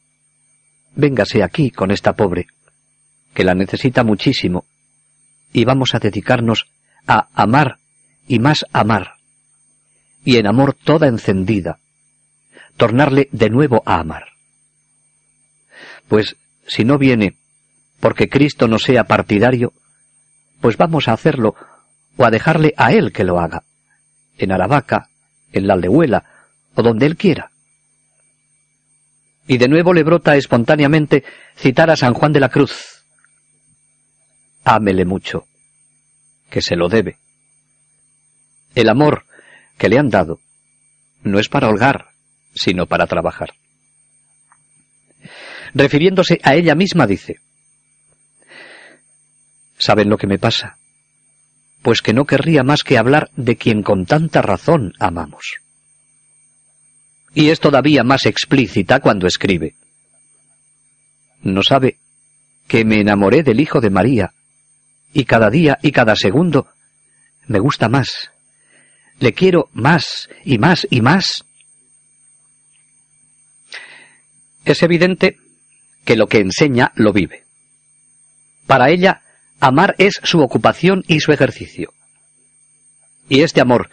véngase 0.94 1.42
aquí 1.42 1.70
con 1.70 1.90
esta 1.90 2.12
pobre, 2.14 2.46
que 3.34 3.44
la 3.44 3.54
necesita 3.54 4.04
muchísimo, 4.04 4.64
y 5.52 5.64
vamos 5.64 5.94
a 5.94 5.98
dedicarnos 5.98 6.66
a 7.06 7.28
amar 7.34 7.78
y 8.28 8.38
más 8.38 8.64
amar, 8.72 9.14
y 10.24 10.36
en 10.36 10.46
amor 10.46 10.74
toda 10.74 11.08
encendida, 11.08 11.78
tornarle 12.76 13.28
de 13.32 13.50
nuevo 13.50 13.82
a 13.84 13.98
amar. 13.98 14.26
Pues 16.06 16.36
si 16.66 16.84
no 16.84 16.98
viene 16.98 17.36
porque 18.00 18.28
Cristo 18.28 18.68
no 18.68 18.78
sea 18.78 19.04
partidario, 19.04 19.72
pues 20.60 20.76
vamos 20.76 21.08
a 21.08 21.12
hacerlo 21.12 21.56
o 22.16 22.24
a 22.24 22.30
dejarle 22.30 22.74
a 22.76 22.92
Él 22.92 23.12
que 23.12 23.24
lo 23.24 23.40
haga, 23.40 23.64
en 24.36 24.52
Aravaca, 24.52 25.08
en 25.52 25.66
la 25.66 25.74
Aldehuela, 25.74 26.24
o 26.74 26.82
donde 26.82 27.06
Él 27.06 27.16
quiera 27.16 27.50
y 29.48 29.56
de 29.56 29.66
nuevo 29.66 29.94
le 29.94 30.04
brota 30.04 30.36
espontáneamente 30.36 31.24
citar 31.56 31.90
a 31.90 31.96
San 31.96 32.14
Juan 32.14 32.32
de 32.32 32.40
la 32.40 32.50
Cruz. 32.50 33.02
Ámele 34.62 35.06
mucho, 35.06 35.46
que 36.50 36.60
se 36.60 36.76
lo 36.76 36.88
debe. 36.88 37.16
El 38.74 38.90
amor 38.90 39.24
que 39.78 39.88
le 39.88 39.98
han 39.98 40.10
dado 40.10 40.38
no 41.22 41.38
es 41.38 41.48
para 41.48 41.68
holgar, 41.68 42.10
sino 42.54 42.86
para 42.86 43.06
trabajar. 43.06 43.54
Refiriéndose 45.74 46.38
a 46.42 46.54
ella 46.54 46.74
misma 46.74 47.06
dice, 47.06 47.40
¿saben 49.78 50.10
lo 50.10 50.18
que 50.18 50.26
me 50.26 50.38
pasa? 50.38 50.76
Pues 51.80 52.02
que 52.02 52.12
no 52.12 52.26
querría 52.26 52.62
más 52.64 52.82
que 52.82 52.98
hablar 52.98 53.30
de 53.34 53.56
quien 53.56 53.82
con 53.82 54.04
tanta 54.04 54.42
razón 54.42 54.92
amamos 54.98 55.60
y 57.34 57.50
es 57.50 57.60
todavía 57.60 58.04
más 58.04 58.26
explícita 58.26 59.00
cuando 59.00 59.26
escribe. 59.26 59.74
No 61.42 61.62
sabe 61.62 61.98
que 62.66 62.84
me 62.84 63.00
enamoré 63.00 63.42
del 63.42 63.60
Hijo 63.60 63.80
de 63.80 63.90
María, 63.90 64.32
y 65.12 65.24
cada 65.24 65.50
día 65.50 65.78
y 65.82 65.92
cada 65.92 66.16
segundo 66.16 66.68
me 67.46 67.58
gusta 67.58 67.88
más. 67.88 68.30
Le 69.18 69.32
quiero 69.32 69.68
más 69.72 70.28
y 70.44 70.58
más 70.58 70.86
y 70.90 71.00
más. 71.00 71.44
Es 74.64 74.82
evidente 74.82 75.38
que 76.04 76.16
lo 76.16 76.26
que 76.26 76.38
enseña 76.38 76.92
lo 76.94 77.12
vive. 77.12 77.44
Para 78.66 78.90
ella, 78.90 79.22
amar 79.60 79.94
es 79.98 80.20
su 80.22 80.40
ocupación 80.40 81.04
y 81.08 81.20
su 81.20 81.32
ejercicio. 81.32 81.92
Y 83.28 83.40
este 83.40 83.60
amor 83.60 83.90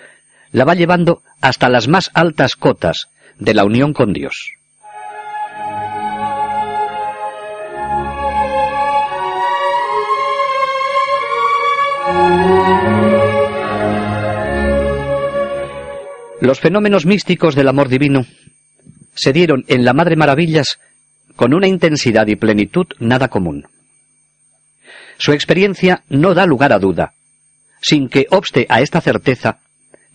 la 0.51 0.65
va 0.65 0.75
llevando 0.75 1.23
hasta 1.41 1.69
las 1.69 1.87
más 1.87 2.11
altas 2.13 2.55
cotas 2.55 3.07
de 3.39 3.53
la 3.53 3.65
unión 3.65 3.93
con 3.93 4.13
Dios. 4.13 4.53
Los 16.41 16.59
fenómenos 16.59 17.05
místicos 17.05 17.55
del 17.55 17.67
amor 17.67 17.89
divino 17.89 18.25
se 19.15 19.33
dieron 19.33 19.65
en 19.67 19.83
la 19.83 19.93
Madre 19.93 20.15
Maravillas 20.15 20.79
con 21.35 21.53
una 21.53 21.67
intensidad 21.67 22.27
y 22.27 22.35
plenitud 22.35 22.85
nada 22.99 23.29
común. 23.29 23.65
Su 25.17 25.31
experiencia 25.31 26.03
no 26.09 26.33
da 26.33 26.45
lugar 26.45 26.73
a 26.73 26.79
duda, 26.79 27.13
sin 27.81 28.09
que 28.09 28.27
obste 28.29 28.67
a 28.69 28.81
esta 28.81 29.01
certeza 29.01 29.59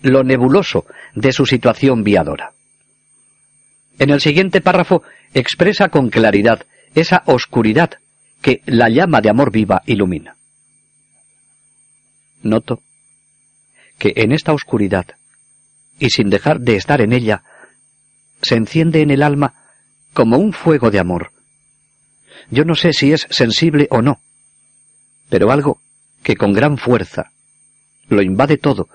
lo 0.03 0.23
nebuloso 0.23 0.87
de 1.15 1.33
su 1.33 1.47
situación 1.47 2.05
viadora. 2.05 2.53
En 4.01 4.09
el 4.09 4.23
siguiente 4.23 4.63
párrafo 4.63 5.03
expresa 5.35 5.91
con 5.91 6.09
claridad 6.09 6.67
esa 6.95 7.23
oscuridad 7.27 7.91
que 8.41 8.63
la 8.65 8.89
llama 8.89 9.21
de 9.21 9.29
amor 9.29 9.53
viva 9.53 9.83
ilumina. 9.85 10.37
noto 12.43 12.81
que 13.99 14.15
en 14.17 14.33
esta 14.33 14.55
oscuridad, 14.55 15.05
y 15.99 16.09
sin 16.09 16.31
dejar 16.31 16.61
de 16.61 16.77
estar 16.77 17.03
en 17.03 17.13
ella, 17.13 17.43
se 18.41 18.55
enciende 18.55 19.03
en 19.03 19.11
el 19.11 19.23
alma 19.23 19.53
como 20.15 20.39
un 20.39 20.55
fuego 20.55 20.91
de 20.91 20.99
amor. 20.99 21.33
Yo 22.51 22.65
no 22.65 22.77
sé 22.77 22.95
si 22.95 23.13
es 23.13 23.27
sensible 23.29 23.87
o 23.91 24.01
no, 24.01 24.23
pero 25.29 25.53
algo 25.53 25.79
que 26.23 26.37
con 26.37 26.55
gran 26.55 26.79
fuerza 26.79 27.33
lo 28.09 28.23
invade 28.23 28.57
todo 28.57 28.89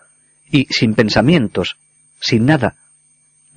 y 0.50 0.66
sin 0.72 0.96
pensamientos, 0.96 1.78
sin 2.20 2.48
nada, 2.48 2.76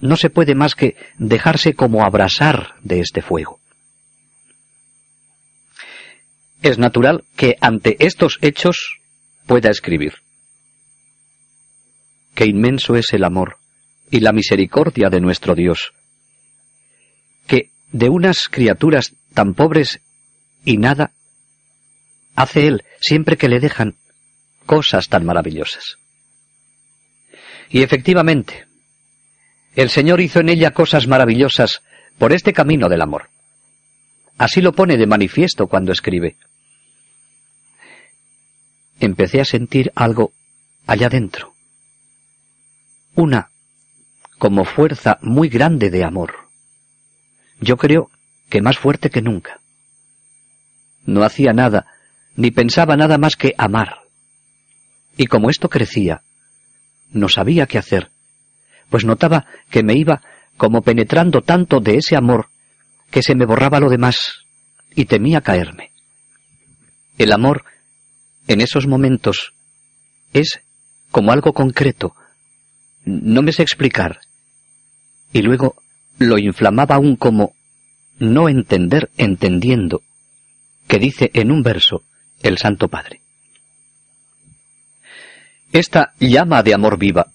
no 0.00 0.16
se 0.16 0.30
puede 0.30 0.54
más 0.54 0.74
que 0.74 0.96
dejarse 1.18 1.74
como 1.74 2.04
abrasar 2.04 2.74
de 2.82 3.00
este 3.00 3.22
fuego. 3.22 3.60
Es 6.62 6.78
natural 6.78 7.24
que 7.36 7.56
ante 7.60 7.96
estos 8.00 8.38
hechos 8.42 8.98
pueda 9.46 9.70
escribir. 9.70 10.14
Qué 12.34 12.46
inmenso 12.46 12.96
es 12.96 13.12
el 13.12 13.24
amor 13.24 13.58
y 14.10 14.20
la 14.20 14.32
misericordia 14.32 15.08
de 15.10 15.20
nuestro 15.20 15.54
Dios, 15.54 15.92
que 17.46 17.70
de 17.92 18.08
unas 18.08 18.48
criaturas 18.48 19.14
tan 19.34 19.54
pobres 19.54 20.00
y 20.64 20.76
nada, 20.76 21.12
hace 22.34 22.66
Él 22.66 22.84
siempre 23.00 23.36
que 23.36 23.48
le 23.48 23.60
dejan 23.60 23.96
cosas 24.66 25.08
tan 25.08 25.24
maravillosas. 25.24 25.96
Y 27.70 27.82
efectivamente, 27.82 28.67
el 29.74 29.90
Señor 29.90 30.20
hizo 30.20 30.40
en 30.40 30.48
ella 30.48 30.72
cosas 30.72 31.06
maravillosas 31.06 31.82
por 32.18 32.32
este 32.32 32.52
camino 32.52 32.88
del 32.88 33.02
amor. 33.02 33.30
Así 34.36 34.60
lo 34.60 34.72
pone 34.72 34.96
de 34.96 35.06
manifiesto 35.06 35.66
cuando 35.66 35.92
escribe. 35.92 36.36
Empecé 39.00 39.40
a 39.40 39.44
sentir 39.44 39.92
algo 39.94 40.32
allá 40.86 41.08
dentro. 41.08 41.54
Una 43.14 43.50
como 44.38 44.64
fuerza 44.64 45.18
muy 45.22 45.48
grande 45.48 45.90
de 45.90 46.04
amor. 46.04 46.34
Yo 47.60 47.76
creo 47.76 48.10
que 48.48 48.62
más 48.62 48.78
fuerte 48.78 49.10
que 49.10 49.20
nunca. 49.20 49.60
No 51.04 51.24
hacía 51.24 51.52
nada, 51.52 51.86
ni 52.36 52.50
pensaba 52.50 52.96
nada 52.96 53.18
más 53.18 53.34
que 53.34 53.54
amar. 53.58 53.98
Y 55.16 55.26
como 55.26 55.50
esto 55.50 55.68
crecía, 55.68 56.22
no 57.10 57.28
sabía 57.28 57.66
qué 57.66 57.78
hacer, 57.78 58.10
pues 58.90 59.04
notaba 59.04 59.46
que 59.70 59.82
me 59.82 59.94
iba 59.94 60.22
como 60.56 60.82
penetrando 60.82 61.42
tanto 61.42 61.80
de 61.80 61.96
ese 61.96 62.16
amor 62.16 62.48
que 63.10 63.22
se 63.22 63.34
me 63.34 63.46
borraba 63.46 63.80
lo 63.80 63.88
demás 63.88 64.44
y 64.94 65.04
temía 65.04 65.40
caerme. 65.40 65.92
El 67.16 67.32
amor, 67.32 67.64
en 68.46 68.60
esos 68.60 68.86
momentos, 68.86 69.52
es 70.32 70.60
como 71.10 71.32
algo 71.32 71.52
concreto. 71.52 72.14
No 73.04 73.42
me 73.42 73.52
sé 73.52 73.62
explicar. 73.62 74.20
Y 75.32 75.42
luego 75.42 75.76
lo 76.18 76.38
inflamaba 76.38 76.96
aún 76.96 77.16
como 77.16 77.54
no 78.18 78.48
entender 78.48 79.10
entendiendo, 79.16 80.02
que 80.88 80.98
dice 80.98 81.30
en 81.34 81.52
un 81.52 81.62
verso 81.62 82.02
el 82.42 82.58
Santo 82.58 82.88
Padre. 82.88 83.20
Esta 85.72 86.12
llama 86.18 86.62
de 86.62 86.74
amor 86.74 86.98
viva, 86.98 87.28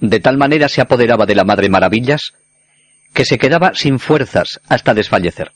de 0.00 0.20
tal 0.20 0.36
manera 0.36 0.68
se 0.68 0.80
apoderaba 0.80 1.26
de 1.26 1.34
la 1.34 1.44
Madre 1.44 1.68
Maravillas, 1.68 2.32
que 3.12 3.24
se 3.24 3.38
quedaba 3.38 3.72
sin 3.74 3.98
fuerzas 3.98 4.60
hasta 4.68 4.94
desfallecer. 4.94 5.52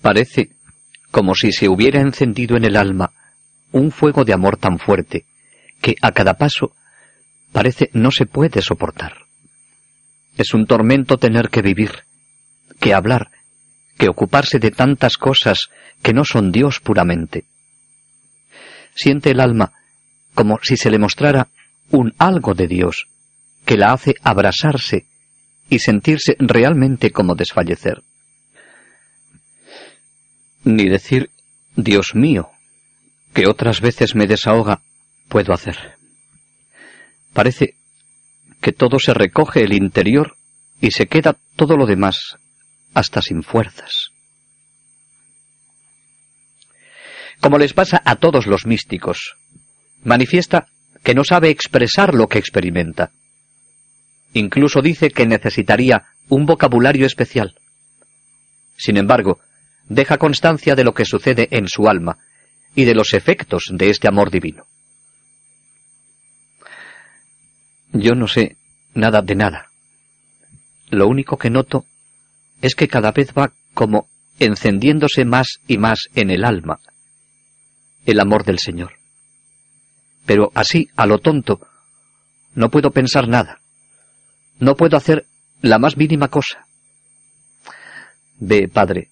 Parece 0.00 0.50
como 1.10 1.34
si 1.34 1.52
se 1.52 1.68
hubiera 1.68 2.00
encendido 2.00 2.56
en 2.56 2.64
el 2.64 2.76
alma 2.76 3.12
un 3.72 3.90
fuego 3.90 4.24
de 4.24 4.32
amor 4.32 4.56
tan 4.56 4.78
fuerte 4.78 5.24
que 5.80 5.96
a 6.00 6.12
cada 6.12 6.34
paso 6.34 6.72
parece 7.52 7.90
no 7.92 8.10
se 8.10 8.26
puede 8.26 8.62
soportar. 8.62 9.14
Es 10.36 10.54
un 10.54 10.66
tormento 10.66 11.16
tener 11.16 11.48
que 11.48 11.62
vivir, 11.62 12.04
que 12.78 12.94
hablar, 12.94 13.30
que 13.98 14.08
ocuparse 14.08 14.58
de 14.58 14.70
tantas 14.70 15.16
cosas 15.16 15.70
que 16.02 16.12
no 16.12 16.24
son 16.24 16.52
Dios 16.52 16.80
puramente. 16.80 17.44
Siente 18.94 19.30
el 19.30 19.40
alma 19.40 19.72
como 20.34 20.58
si 20.62 20.76
se 20.76 20.90
le 20.90 20.98
mostrara 20.98 21.48
un 21.90 22.14
algo 22.18 22.54
de 22.54 22.66
Dios 22.66 23.06
que 23.64 23.76
la 23.76 23.92
hace 23.92 24.14
abrasarse 24.22 25.06
y 25.68 25.80
sentirse 25.80 26.36
realmente 26.38 27.10
como 27.10 27.34
desfallecer. 27.34 28.02
Ni 30.64 30.88
decir, 30.88 31.30
Dios 31.74 32.14
mío, 32.14 32.50
que 33.34 33.46
otras 33.48 33.80
veces 33.80 34.14
me 34.14 34.26
desahoga, 34.26 34.82
puedo 35.28 35.52
hacer. 35.52 35.76
Parece 37.32 37.74
que 38.60 38.72
todo 38.72 38.98
se 38.98 39.14
recoge 39.14 39.62
el 39.62 39.72
interior 39.72 40.36
y 40.80 40.92
se 40.92 41.06
queda 41.06 41.36
todo 41.56 41.76
lo 41.76 41.86
demás 41.86 42.36
hasta 42.94 43.20
sin 43.20 43.42
fuerzas. 43.42 44.10
Como 47.40 47.58
les 47.58 47.74
pasa 47.74 48.00
a 48.04 48.16
todos 48.16 48.46
los 48.46 48.66
místicos, 48.66 49.36
manifiesta 50.02 50.68
que 51.06 51.14
no 51.14 51.22
sabe 51.22 51.50
expresar 51.50 52.16
lo 52.16 52.26
que 52.26 52.40
experimenta. 52.40 53.12
Incluso 54.32 54.82
dice 54.82 55.10
que 55.10 55.24
necesitaría 55.24 56.02
un 56.28 56.46
vocabulario 56.46 57.06
especial. 57.06 57.54
Sin 58.76 58.96
embargo, 58.96 59.38
deja 59.88 60.18
constancia 60.18 60.74
de 60.74 60.82
lo 60.82 60.94
que 60.94 61.04
sucede 61.04 61.46
en 61.52 61.68
su 61.68 61.88
alma 61.88 62.18
y 62.74 62.86
de 62.86 62.96
los 62.96 63.14
efectos 63.14 63.66
de 63.70 63.90
este 63.90 64.08
amor 64.08 64.32
divino. 64.32 64.64
Yo 67.92 68.16
no 68.16 68.26
sé 68.26 68.56
nada 68.92 69.22
de 69.22 69.36
nada. 69.36 69.66
Lo 70.90 71.06
único 71.06 71.38
que 71.38 71.50
noto 71.50 71.84
es 72.62 72.74
que 72.74 72.88
cada 72.88 73.12
vez 73.12 73.32
va 73.32 73.52
como 73.74 74.08
encendiéndose 74.40 75.24
más 75.24 75.60
y 75.68 75.78
más 75.78 76.08
en 76.16 76.30
el 76.30 76.44
alma 76.44 76.80
el 78.06 78.18
amor 78.18 78.44
del 78.44 78.58
Señor. 78.58 79.05
Pero 80.26 80.50
así, 80.54 80.90
a 80.96 81.06
lo 81.06 81.18
tonto, 81.18 81.60
no 82.54 82.70
puedo 82.70 82.90
pensar 82.90 83.28
nada. 83.28 83.60
No 84.58 84.76
puedo 84.76 84.96
hacer 84.96 85.26
la 85.62 85.78
más 85.78 85.96
mínima 85.96 86.28
cosa. 86.28 86.66
Ve, 88.38 88.68
padre, 88.68 89.08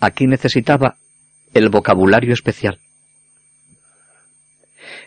aquí 0.00 0.26
necesitaba 0.26 0.96
el 1.52 1.68
vocabulario 1.68 2.32
especial. 2.32 2.78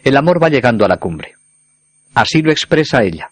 El 0.03 0.17
amor 0.17 0.41
va 0.41 0.49
llegando 0.49 0.85
a 0.85 0.87
la 0.87 0.97
cumbre. 0.97 1.33
Así 2.13 2.41
lo 2.41 2.51
expresa 2.51 3.03
ella. 3.03 3.31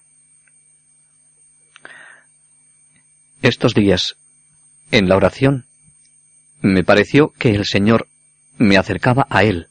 Estos 3.41 3.73
días, 3.73 4.15
en 4.91 5.07
la 5.07 5.15
oración, 5.15 5.65
me 6.61 6.83
pareció 6.83 7.31
que 7.37 7.49
el 7.49 7.65
Señor 7.65 8.07
me 8.57 8.77
acercaba 8.77 9.27
a 9.29 9.43
Él, 9.43 9.67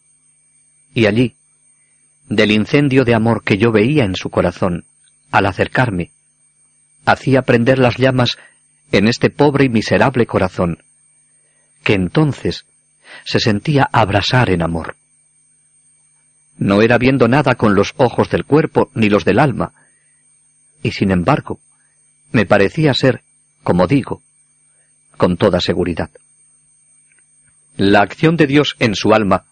y 0.94 1.06
allí, 1.06 1.36
del 2.28 2.50
incendio 2.50 3.04
de 3.04 3.14
amor 3.14 3.42
que 3.44 3.58
yo 3.58 3.72
veía 3.72 4.04
en 4.04 4.16
su 4.16 4.30
corazón, 4.30 4.84
al 5.30 5.46
acercarme, 5.46 6.10
hacía 7.04 7.42
prender 7.42 7.78
las 7.78 7.96
llamas 7.96 8.38
en 8.92 9.08
este 9.08 9.30
pobre 9.30 9.64
y 9.64 9.68
miserable 9.68 10.26
corazón, 10.26 10.82
que 11.82 11.94
entonces 11.94 12.64
se 13.24 13.40
sentía 13.40 13.88
abrasar 13.92 14.50
en 14.50 14.62
amor. 14.62 14.96
No 16.56 16.82
era 16.82 16.98
viendo 16.98 17.28
nada 17.28 17.56
con 17.56 17.74
los 17.74 17.94
ojos 17.96 18.30
del 18.30 18.44
cuerpo 18.44 18.90
ni 18.94 19.08
los 19.08 19.24
del 19.24 19.38
alma, 19.38 19.72
y 20.82 20.92
sin 20.92 21.10
embargo, 21.10 21.60
me 22.30 22.46
parecía 22.46 22.94
ser, 22.94 23.22
como 23.62 23.86
digo, 23.86 24.22
con 25.16 25.36
toda 25.36 25.60
seguridad. 25.60 26.10
La 27.76 28.00
acción 28.00 28.36
de 28.36 28.46
Dios 28.46 28.76
en 28.78 28.94
su 28.94 29.14
alma 29.14 29.46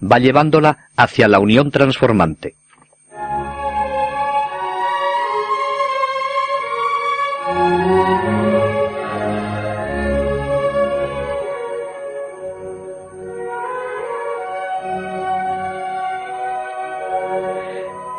va 0.00 0.18
llevándola 0.18 0.88
hacia 0.96 1.28
la 1.28 1.38
unión 1.38 1.70
transformante. 1.70 2.54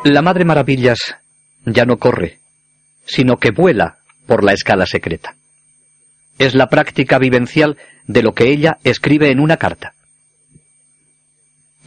La 0.04 0.22
Madre 0.22 0.44
Maravillas 0.44 1.16
ya 1.66 1.84
no 1.84 1.98
corre, 1.98 2.38
sino 3.04 3.36
que 3.36 3.50
vuela 3.50 3.98
por 4.26 4.42
la 4.44 4.52
escala 4.52 4.86
secreta. 4.86 5.34
Es 6.38 6.54
la 6.54 6.68
práctica 6.68 7.18
vivencial 7.18 7.76
de 8.06 8.22
lo 8.22 8.32
que 8.32 8.50
ella 8.50 8.78
escribe 8.84 9.30
en 9.30 9.40
una 9.40 9.56
carta. 9.56 9.92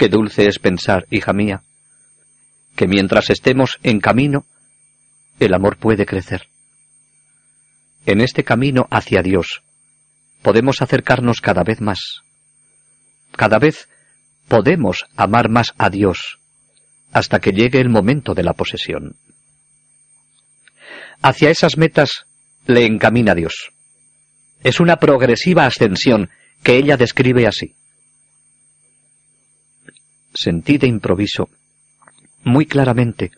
Qué 0.02 0.10
dulce 0.10 0.48
es 0.48 0.58
pensar, 0.58 1.06
hija 1.12 1.32
mía, 1.32 1.62
que 2.76 2.88
mientras 2.88 3.30
estemos 3.30 3.78
en 3.84 4.00
camino, 4.00 4.48
el 5.40 5.54
amor 5.54 5.78
puede 5.78 6.08
crecer. 6.08 6.48
En 8.08 8.20
este 8.20 8.44
camino 8.44 8.88
hacia 8.90 9.22
Dios 9.22 9.62
podemos 10.42 10.82
acercarnos 10.82 11.40
cada 11.40 11.64
vez 11.64 11.82
más. 11.82 12.24
Cada 13.36 13.60
vez 13.60 13.90
podemos 14.48 15.06
amar 15.18 15.50
más 15.50 15.72
a 15.78 15.92
Dios 15.92 16.40
hasta 17.12 17.40
que 17.40 17.52
llegue 17.52 17.80
el 17.80 17.90
momento 17.90 18.34
de 18.34 18.42
la 18.42 18.54
posesión. 18.54 19.18
Hacia 21.22 21.52
esas 21.52 21.78
metas 21.78 22.26
le 22.66 22.88
encamina 22.88 23.36
Dios. 23.36 23.70
Es 24.64 24.80
una 24.80 24.96
progresiva 24.96 25.68
ascensión 25.68 26.32
que 26.64 26.78
ella 26.78 26.98
describe 26.98 27.46
así. 27.46 27.76
Sentí 30.44 30.80
de 30.80 30.88
improviso, 30.88 31.50
muy 32.44 32.66
claramente, 32.66 33.30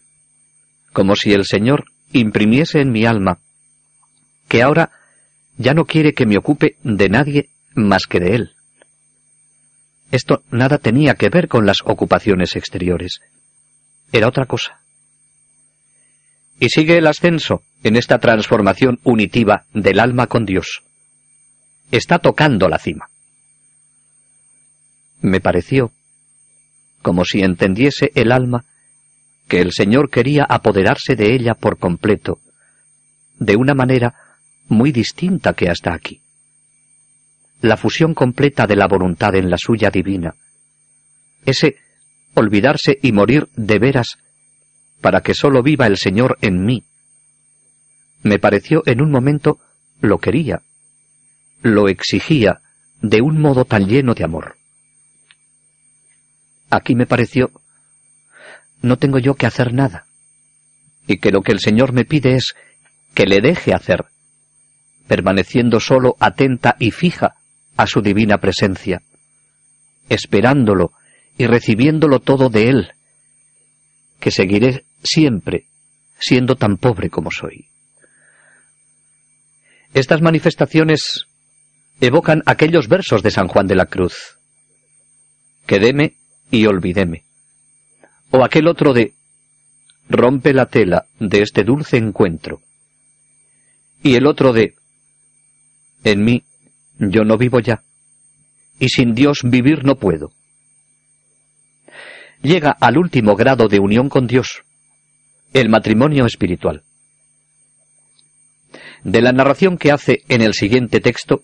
como 0.94 1.18
si 1.18 1.34
el 1.34 1.44
Señor 1.44 1.84
imprimiese 2.13 2.80
en 2.80 2.94
mi 2.94 3.06
alma 3.06 3.39
que 4.48 4.62
ahora 4.62 4.89
ya 5.58 5.74
no 5.74 5.84
quiere 5.84 6.13
que 6.13 6.26
me 6.26 6.38
ocupe 6.38 6.78
de 6.82 7.10
nadie 7.10 7.50
más 7.76 8.06
que 8.06 8.22
de 8.22 8.36
Él. 8.36 8.56
Esto 10.12 10.44
nada 10.50 10.78
tenía 10.78 11.16
que 11.16 11.28
ver 11.28 11.50
con 11.50 11.66
las 11.66 11.80
ocupaciones 11.84 12.56
exteriores. 12.56 13.20
Era 14.13 14.30
otra 14.30 14.46
cosa. 14.46 14.80
Y 16.58 16.70
sigue 16.70 17.00
el 17.00 17.08
ascenso 17.08 17.63
en 17.84 17.98
esta 17.98 18.20
transformación 18.20 19.02
unitiva 19.04 19.66
del 19.74 20.00
alma 20.00 20.28
con 20.28 20.46
Dios. 20.46 20.84
Está 21.92 22.20
tocando 22.20 22.70
la 22.70 22.80
cima. 22.80 23.10
Me 25.20 25.42
pareció 25.42 25.92
como 27.04 27.26
si 27.26 27.42
entendiese 27.42 28.12
el 28.16 28.32
alma 28.32 28.66
que 29.48 29.62
el 29.62 29.72
Señor 29.72 30.10
quería 30.10 30.46
apoderarse 30.50 31.16
de 31.16 31.36
ella 31.36 31.54
por 31.54 31.78
completo, 31.78 32.39
de 33.38 33.56
una 33.56 33.76
manera 33.76 34.16
muy 34.68 34.92
distinta 34.92 35.54
que 35.54 35.70
hasta 35.70 35.94
aquí. 35.94 36.22
La 37.62 37.78
fusión 37.78 38.16
completa 38.16 38.66
de 38.66 38.76
la 38.76 38.88
voluntad 38.88 39.36
en 39.36 39.52
la 39.52 39.58
suya 39.60 39.92
divina, 39.92 40.34
ese 41.46 41.76
olvidarse 42.34 42.98
y 43.02 43.12
morir 43.12 43.48
de 43.56 43.78
veras 43.78 44.18
para 45.02 45.22
que 45.22 45.36
sólo 45.36 45.62
viva 45.62 45.86
el 45.86 45.98
Señor 45.98 46.38
en 46.42 46.66
mí, 46.66 46.84
me 48.24 48.39
pareció 48.39 48.82
en 48.86 49.02
un 49.02 49.12
momento 49.12 49.60
lo 50.00 50.18
quería, 50.18 50.62
lo 51.62 51.89
exigía 51.89 52.62
de 53.02 53.22
un 53.22 53.39
modo 53.42 53.66
tan 53.66 53.88
lleno 53.88 54.13
de 54.13 54.24
amor. 54.24 54.56
Aquí 56.73 56.95
me 56.95 57.05
pareció 57.05 57.51
no 58.81 58.97
tengo 58.97 59.19
yo 59.19 59.36
que 59.36 59.45
hacer 59.45 59.73
nada, 59.73 60.05
y 61.07 61.19
que 61.19 61.31
lo 61.31 61.41
que 61.41 61.51
el 61.51 61.59
Señor 61.59 61.93
me 61.93 62.03
pide 62.03 62.36
es 62.36 62.55
que 63.13 63.27
le 63.27 63.41
deje 63.41 63.73
hacer, 63.73 64.05
permaneciendo 65.07 65.79
solo 65.79 66.17
atenta 66.19 66.75
y 66.79 66.89
fija 66.89 67.36
a 67.77 67.86
su 67.86 68.01
divina 68.01 68.39
presencia, 68.39 69.03
esperándolo 70.09 70.91
y 71.38 71.45
recibiéndolo 71.45 72.19
todo 72.19 72.49
de 72.49 72.69
Él, 72.69 72.91
que 74.19 74.31
seguiré 74.31 74.83
siempre 75.03 75.67
siendo 76.19 76.55
tan 76.55 76.77
pobre 76.77 77.12
como 77.12 77.29
soy. 77.29 77.67
Estas 79.93 80.21
manifestaciones 80.21 81.27
evocan 82.01 82.41
aquellos 82.47 82.88
versos 82.88 83.21
de 83.21 83.29
San 83.29 83.47
Juan 83.47 83.67
de 83.67 83.75
la 83.75 83.86
Cruz. 83.86 84.39
Quedéme 85.67 86.17
y 86.54 86.68
olvidéme. 86.68 87.24
O 88.30 88.44
aquel 88.44 88.68
otro 88.68 88.94
de 88.94 89.16
rompe 90.08 90.54
la 90.54 90.68
tela 90.68 91.08
de 91.20 91.42
este 91.42 91.63
dulce 91.63 91.98
encuentro. 91.98 92.62
Y 94.04 94.13
el 94.13 94.28
otro 94.28 94.54
de 94.54 94.76
en 96.04 96.24
mí 96.24 96.44
yo 97.00 97.24
no 97.24 97.39
vivo 97.39 97.60
ya, 97.60 97.82
y 98.78 98.89
sin 98.89 99.16
Dios 99.16 99.39
vivir 99.44 99.84
no 99.84 99.96
puedo. 99.96 100.32
Llega 102.44 102.78
al 102.80 103.00
último 103.00 103.36
grado 103.36 103.68
de 103.68 103.80
unión 103.80 104.08
con 104.08 104.28
Dios, 104.28 104.62
el 105.54 105.70
matrimonio 105.70 106.28
espiritual. 106.28 106.84
De 109.04 109.24
la 109.24 109.32
narración 109.32 109.80
que 109.80 109.92
hace 109.92 110.22
en 110.28 110.42
el 110.42 110.54
siguiente 110.54 111.00
texto, 111.00 111.42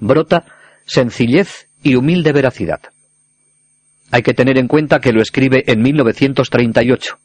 brota 0.00 0.44
sencillez 0.86 1.68
y 1.84 1.94
humilde 1.94 2.32
veracidad. 2.32 2.93
Hay 4.14 4.22
que 4.22 4.32
tener 4.32 4.58
en 4.58 4.68
cuenta 4.68 5.00
que 5.00 5.12
lo 5.12 5.20
escribe 5.20 5.64
en 5.66 5.82
1938 5.82 7.18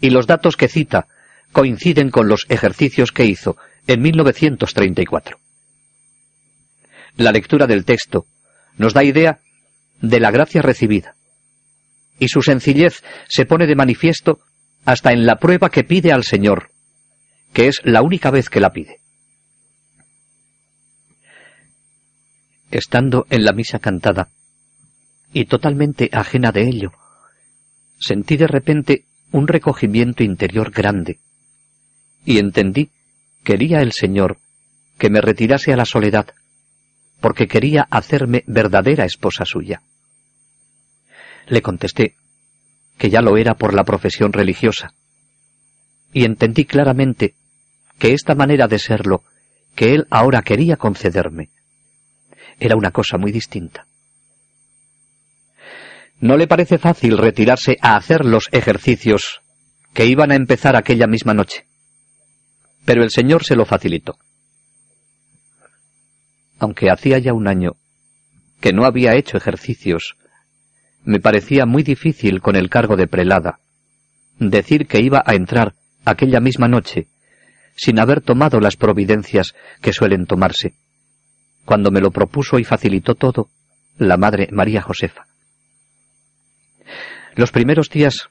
y 0.00 0.10
los 0.10 0.26
datos 0.26 0.56
que 0.56 0.66
cita 0.66 1.06
coinciden 1.52 2.10
con 2.10 2.26
los 2.26 2.44
ejercicios 2.48 3.12
que 3.12 3.24
hizo 3.24 3.56
en 3.86 4.02
1934. 4.02 5.38
La 7.18 7.30
lectura 7.30 7.68
del 7.68 7.84
texto 7.84 8.26
nos 8.78 8.94
da 8.94 9.04
idea 9.04 9.38
de 10.00 10.18
la 10.18 10.32
gracia 10.32 10.60
recibida 10.60 11.14
y 12.18 12.26
su 12.26 12.42
sencillez 12.42 13.04
se 13.28 13.46
pone 13.46 13.68
de 13.68 13.76
manifiesto 13.76 14.40
hasta 14.84 15.12
en 15.12 15.24
la 15.24 15.36
prueba 15.36 15.70
que 15.70 15.84
pide 15.84 16.10
al 16.10 16.24
Señor, 16.24 16.72
que 17.52 17.68
es 17.68 17.80
la 17.84 18.02
única 18.02 18.32
vez 18.32 18.50
que 18.50 18.58
la 18.58 18.70
pide. 18.70 18.98
Estando 22.72 23.24
en 23.30 23.44
la 23.44 23.52
misa 23.52 23.78
cantada, 23.78 24.30
y 25.32 25.44
totalmente 25.44 26.08
ajena 26.12 26.52
de 26.52 26.68
ello, 26.68 26.92
sentí 27.98 28.36
de 28.36 28.46
repente 28.46 29.04
un 29.30 29.46
recogimiento 29.46 30.22
interior 30.22 30.70
grande, 30.70 31.18
y 32.24 32.38
entendí, 32.38 32.90
quería 33.44 33.80
el 33.80 33.92
Señor, 33.92 34.38
que 34.98 35.10
me 35.10 35.20
retirase 35.20 35.72
a 35.72 35.76
la 35.76 35.84
soledad, 35.84 36.26
porque 37.20 37.46
quería 37.46 37.86
hacerme 37.90 38.44
verdadera 38.46 39.04
esposa 39.04 39.44
suya. 39.44 39.82
Le 41.46 41.62
contesté 41.62 42.14
que 42.96 43.10
ya 43.10 43.22
lo 43.22 43.36
era 43.36 43.54
por 43.54 43.74
la 43.74 43.84
profesión 43.84 44.32
religiosa, 44.32 44.92
y 46.12 46.24
entendí 46.24 46.64
claramente 46.64 47.34
que 47.98 48.12
esta 48.12 48.34
manera 48.34 48.66
de 48.66 48.78
serlo, 48.78 49.22
que 49.74 49.94
él 49.94 50.06
ahora 50.10 50.42
quería 50.42 50.76
concederme, 50.76 51.50
era 52.58 52.76
una 52.76 52.90
cosa 52.90 53.18
muy 53.18 53.30
distinta. 53.30 53.86
No 56.20 56.36
le 56.36 56.48
parece 56.48 56.78
fácil 56.78 57.16
retirarse 57.16 57.78
a 57.80 57.96
hacer 57.96 58.24
los 58.24 58.48
ejercicios 58.50 59.40
que 59.94 60.06
iban 60.06 60.32
a 60.32 60.36
empezar 60.36 60.74
aquella 60.74 61.06
misma 61.06 61.32
noche. 61.32 61.66
Pero 62.84 63.02
el 63.02 63.10
Señor 63.10 63.44
se 63.44 63.54
lo 63.54 63.64
facilitó. 63.64 64.16
Aunque 66.58 66.90
hacía 66.90 67.18
ya 67.18 67.32
un 67.32 67.46
año 67.46 67.76
que 68.60 68.72
no 68.72 68.84
había 68.84 69.14
hecho 69.14 69.36
ejercicios, 69.36 70.16
me 71.04 71.20
parecía 71.20 71.66
muy 71.66 71.84
difícil 71.84 72.40
con 72.40 72.56
el 72.56 72.68
cargo 72.68 72.96
de 72.96 73.06
prelada 73.06 73.60
decir 74.40 74.86
que 74.86 75.00
iba 75.00 75.22
a 75.24 75.34
entrar 75.34 75.74
aquella 76.04 76.40
misma 76.40 76.68
noche 76.68 77.06
sin 77.76 78.00
haber 78.00 78.20
tomado 78.20 78.58
las 78.58 78.76
providencias 78.76 79.54
que 79.80 79.92
suelen 79.92 80.26
tomarse, 80.26 80.74
cuando 81.64 81.92
me 81.92 82.00
lo 82.00 82.10
propuso 82.10 82.58
y 82.58 82.64
facilitó 82.64 83.14
todo 83.14 83.50
la 83.98 84.16
Madre 84.16 84.48
María 84.50 84.82
Josefa. 84.82 85.28
Los 87.38 87.52
primeros 87.52 87.88
días 87.88 88.30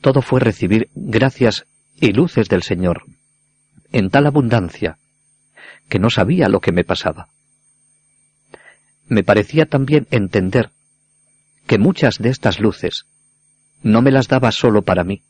todo 0.00 0.22
fue 0.22 0.40
recibir 0.40 0.90
gracias 0.96 1.66
y 2.00 2.10
luces 2.10 2.48
del 2.48 2.64
Señor, 2.64 3.04
en 3.92 4.10
tal 4.10 4.26
abundancia, 4.26 4.98
que 5.88 6.00
no 6.00 6.10
sabía 6.10 6.48
lo 6.48 6.60
que 6.60 6.72
me 6.72 6.82
pasaba. 6.82 7.28
Me 9.06 9.22
parecía 9.22 9.66
también 9.66 10.08
entender 10.10 10.70
que 11.68 11.78
muchas 11.78 12.18
de 12.18 12.30
estas 12.30 12.58
luces 12.58 13.06
no 13.84 14.02
me 14.02 14.10
las 14.10 14.26
daba 14.26 14.50
solo 14.50 14.82
para 14.82 15.04
mí, 15.04 15.22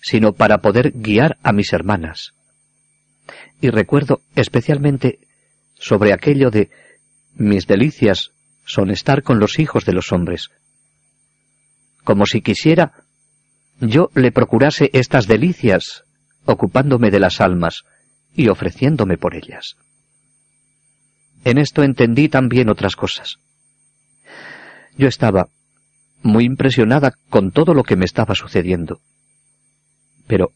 sino 0.00 0.32
para 0.32 0.62
poder 0.62 0.92
guiar 0.94 1.36
a 1.42 1.52
mis 1.52 1.74
hermanas. 1.74 2.32
Y 3.60 3.68
recuerdo 3.68 4.22
especialmente 4.34 5.18
sobre 5.74 6.14
aquello 6.14 6.50
de 6.50 6.70
mis 7.34 7.66
delicias 7.66 8.30
son 8.64 8.90
estar 8.90 9.22
con 9.22 9.38
los 9.38 9.58
hijos 9.58 9.84
de 9.84 9.92
los 9.92 10.10
hombres, 10.10 10.48
como 12.04 12.26
si 12.26 12.40
quisiera 12.40 12.92
yo 13.80 14.10
le 14.14 14.30
procurase 14.30 14.90
estas 14.92 15.26
delicias, 15.26 16.04
ocupándome 16.44 17.10
de 17.10 17.18
las 17.18 17.40
almas 17.40 17.82
y 18.34 18.48
ofreciéndome 18.48 19.18
por 19.18 19.34
ellas. 19.34 19.74
En 21.44 21.58
esto 21.58 21.82
entendí 21.82 22.28
también 22.28 22.68
otras 22.70 22.94
cosas. 22.94 23.38
Yo 24.96 25.08
estaba 25.08 25.48
muy 26.22 26.44
impresionada 26.44 27.14
con 27.28 27.50
todo 27.50 27.74
lo 27.74 27.82
que 27.82 27.96
me 27.96 28.04
estaba 28.04 28.36
sucediendo. 28.36 29.00
Pero 30.28 30.52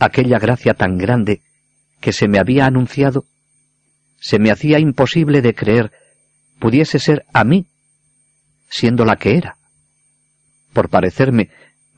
aquella 0.00 0.40
gracia 0.40 0.74
tan 0.74 0.98
grande 0.98 1.42
que 2.00 2.12
se 2.12 2.26
me 2.26 2.40
había 2.40 2.66
anunciado, 2.66 3.24
se 4.18 4.40
me 4.40 4.50
hacía 4.50 4.80
imposible 4.80 5.40
de 5.40 5.54
creer 5.54 5.92
pudiese 6.58 6.98
ser 6.98 7.24
a 7.32 7.44
mí, 7.44 7.66
siendo 8.68 9.04
la 9.04 9.16
que 9.16 9.36
era 9.36 9.56
por 10.76 10.90
parecerme, 10.90 11.48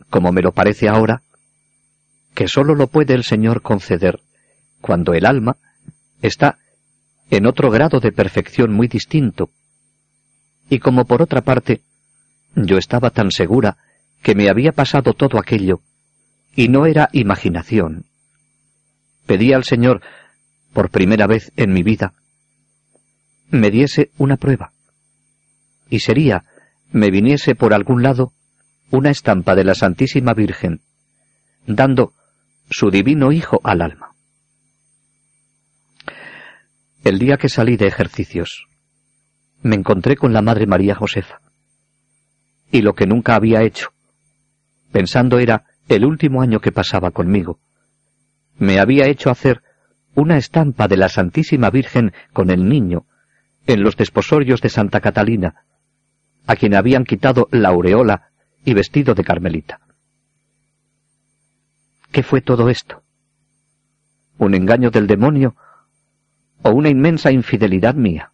como 0.09 0.31
me 0.31 0.41
lo 0.41 0.53
parece 0.53 0.89
ahora, 0.89 1.23
que 2.33 2.47
sólo 2.47 2.77
lo 2.77 2.87
puede 2.87 3.13
el 3.13 3.25
Señor 3.25 3.61
conceder 3.61 4.21
cuando 4.81 5.15
el 5.15 5.27
alma 5.27 5.57
está 6.23 6.59
en 7.29 7.47
otro 7.47 7.73
grado 7.73 7.99
de 7.99 8.13
perfección 8.13 8.73
muy 8.73 8.87
distinto, 8.87 9.51
y 10.71 10.79
como 10.79 11.07
por 11.07 11.23
otra 11.23 11.41
parte 11.41 11.81
Yo 12.55 12.79
estaba 12.79 13.11
tan 13.11 13.33
segura 13.33 13.79
que 14.23 14.37
me 14.37 14.49
había 14.49 14.71
pasado 14.71 15.13
todo 15.13 15.41
aquello, 15.41 15.81
y 16.55 16.69
no 16.69 16.87
era 16.87 17.09
imaginación. 17.13 18.05
Pedí 19.27 19.53
al 19.53 19.65
Señor, 19.65 20.03
por 20.73 20.91
primera 20.91 21.27
vez 21.27 21.51
en 21.57 21.73
mi 21.73 21.83
vida, 21.83 22.15
me 23.51 23.73
diese 23.73 24.13
una 24.19 24.37
prueba. 24.37 24.71
Y 25.91 25.99
sería, 25.99 26.45
me 26.93 27.11
viniese 27.11 27.57
por 27.57 27.75
algún 27.75 28.05
lado, 28.05 28.33
una 28.91 29.11
estampa 29.11 29.55
de 29.55 29.65
la 29.65 29.75
Santísima 29.75 30.33
Virgen, 30.33 30.81
dando 31.67 32.15
su 32.71 32.91
divino 32.91 33.33
Hijo 33.33 33.61
al 33.65 33.83
alma. 33.83 34.13
El 37.05 37.19
día 37.19 37.37
que 37.37 37.49
salí 37.49 37.77
de 37.77 37.87
ejercicios, 37.87 38.67
me 39.63 39.77
encontré 39.77 40.17
con 40.17 40.33
la 40.33 40.43
Madre 40.43 40.67
María 40.67 40.95
Josefa. 40.95 41.41
Y 42.71 42.83
lo 42.83 42.95
que 42.95 43.07
nunca 43.07 43.35
había 43.35 43.63
hecho, 43.63 43.91
pensando 44.93 45.39
era 45.39 45.65
el 45.89 46.05
último 46.05 46.43
año 46.43 46.61
que 46.61 46.73
pasaba 46.73 47.11
conmigo, 47.11 47.61
me 48.59 48.79
había 48.79 49.07
hecho 49.07 49.31
hacer 49.31 49.63
una 50.15 50.37
estampa 50.37 50.89
de 50.89 50.97
la 50.97 51.09
Santísima 51.09 51.71
Virgen 51.71 52.13
con 52.33 52.51
el 52.51 52.69
niño 52.69 53.07
en 53.67 53.83
los 53.83 53.97
desposorios 53.97 54.61
de 54.61 54.69
Santa 54.69 55.01
Catalina, 55.01 55.65
a 56.47 56.57
quien 56.57 56.75
habían 56.75 57.05
quitado 57.05 57.49
la 57.53 57.69
aureola 57.69 58.28
y 58.69 58.75
vestido 58.75 59.15
de 59.15 59.25
carmelita. 59.25 59.81
¿Qué 62.13 62.23
fue 62.23 62.43
todo 62.43 62.69
esto? 62.69 63.03
¿Un 64.37 64.55
engaño 64.55 64.91
del 64.91 65.07
demonio 65.07 65.57
o 66.63 66.71
una 66.73 66.91
inmensa 66.91 67.33
infidelidad 67.33 67.95
mía? 67.95 68.31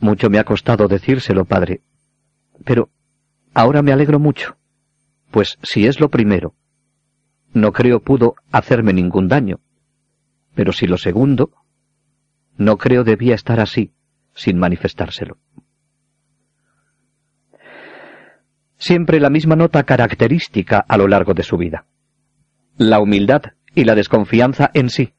Mucho 0.00 0.30
me 0.30 0.38
ha 0.38 0.44
costado 0.44 0.88
decírselo, 0.88 1.44
padre, 1.44 1.82
pero 2.64 2.88
ahora 3.52 3.82
me 3.82 3.92
alegro 3.92 4.18
mucho, 4.18 4.56
pues 5.30 5.58
si 5.62 5.86
es 5.86 6.00
lo 6.00 6.08
primero, 6.08 6.54
no 7.52 7.72
creo 7.72 8.00
pudo 8.00 8.36
hacerme 8.50 8.94
ningún 8.94 9.28
daño, 9.28 9.60
pero 10.54 10.72
si 10.72 10.86
lo 10.86 10.96
segundo, 10.96 11.52
no 12.56 12.78
creo 12.78 13.04
debía 13.04 13.34
estar 13.34 13.60
así, 13.60 13.92
sin 14.34 14.58
manifestárselo. 14.58 15.36
Siempre 18.82 19.20
la 19.20 19.30
misma 19.30 19.54
nota 19.54 19.84
característica 19.84 20.84
a 20.88 20.96
lo 20.96 21.06
largo 21.06 21.34
de 21.34 21.44
su 21.44 21.56
vida. 21.56 21.84
La 22.76 22.98
humildad 22.98 23.42
y 23.76 23.84
la 23.84 23.94
desconfianza 23.94 24.72
en 24.74 24.90
sí. 24.90 25.12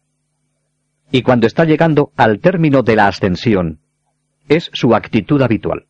Y 1.12 1.22
cuando 1.22 1.48
está 1.48 1.64
llegando 1.64 2.12
al 2.18 2.42
término 2.42 2.84
de 2.84 2.98
la 2.98 3.08
ascensión, 3.08 3.80
es 4.50 4.70
su 4.74 4.94
actitud 4.94 5.42
habitual. 5.42 5.86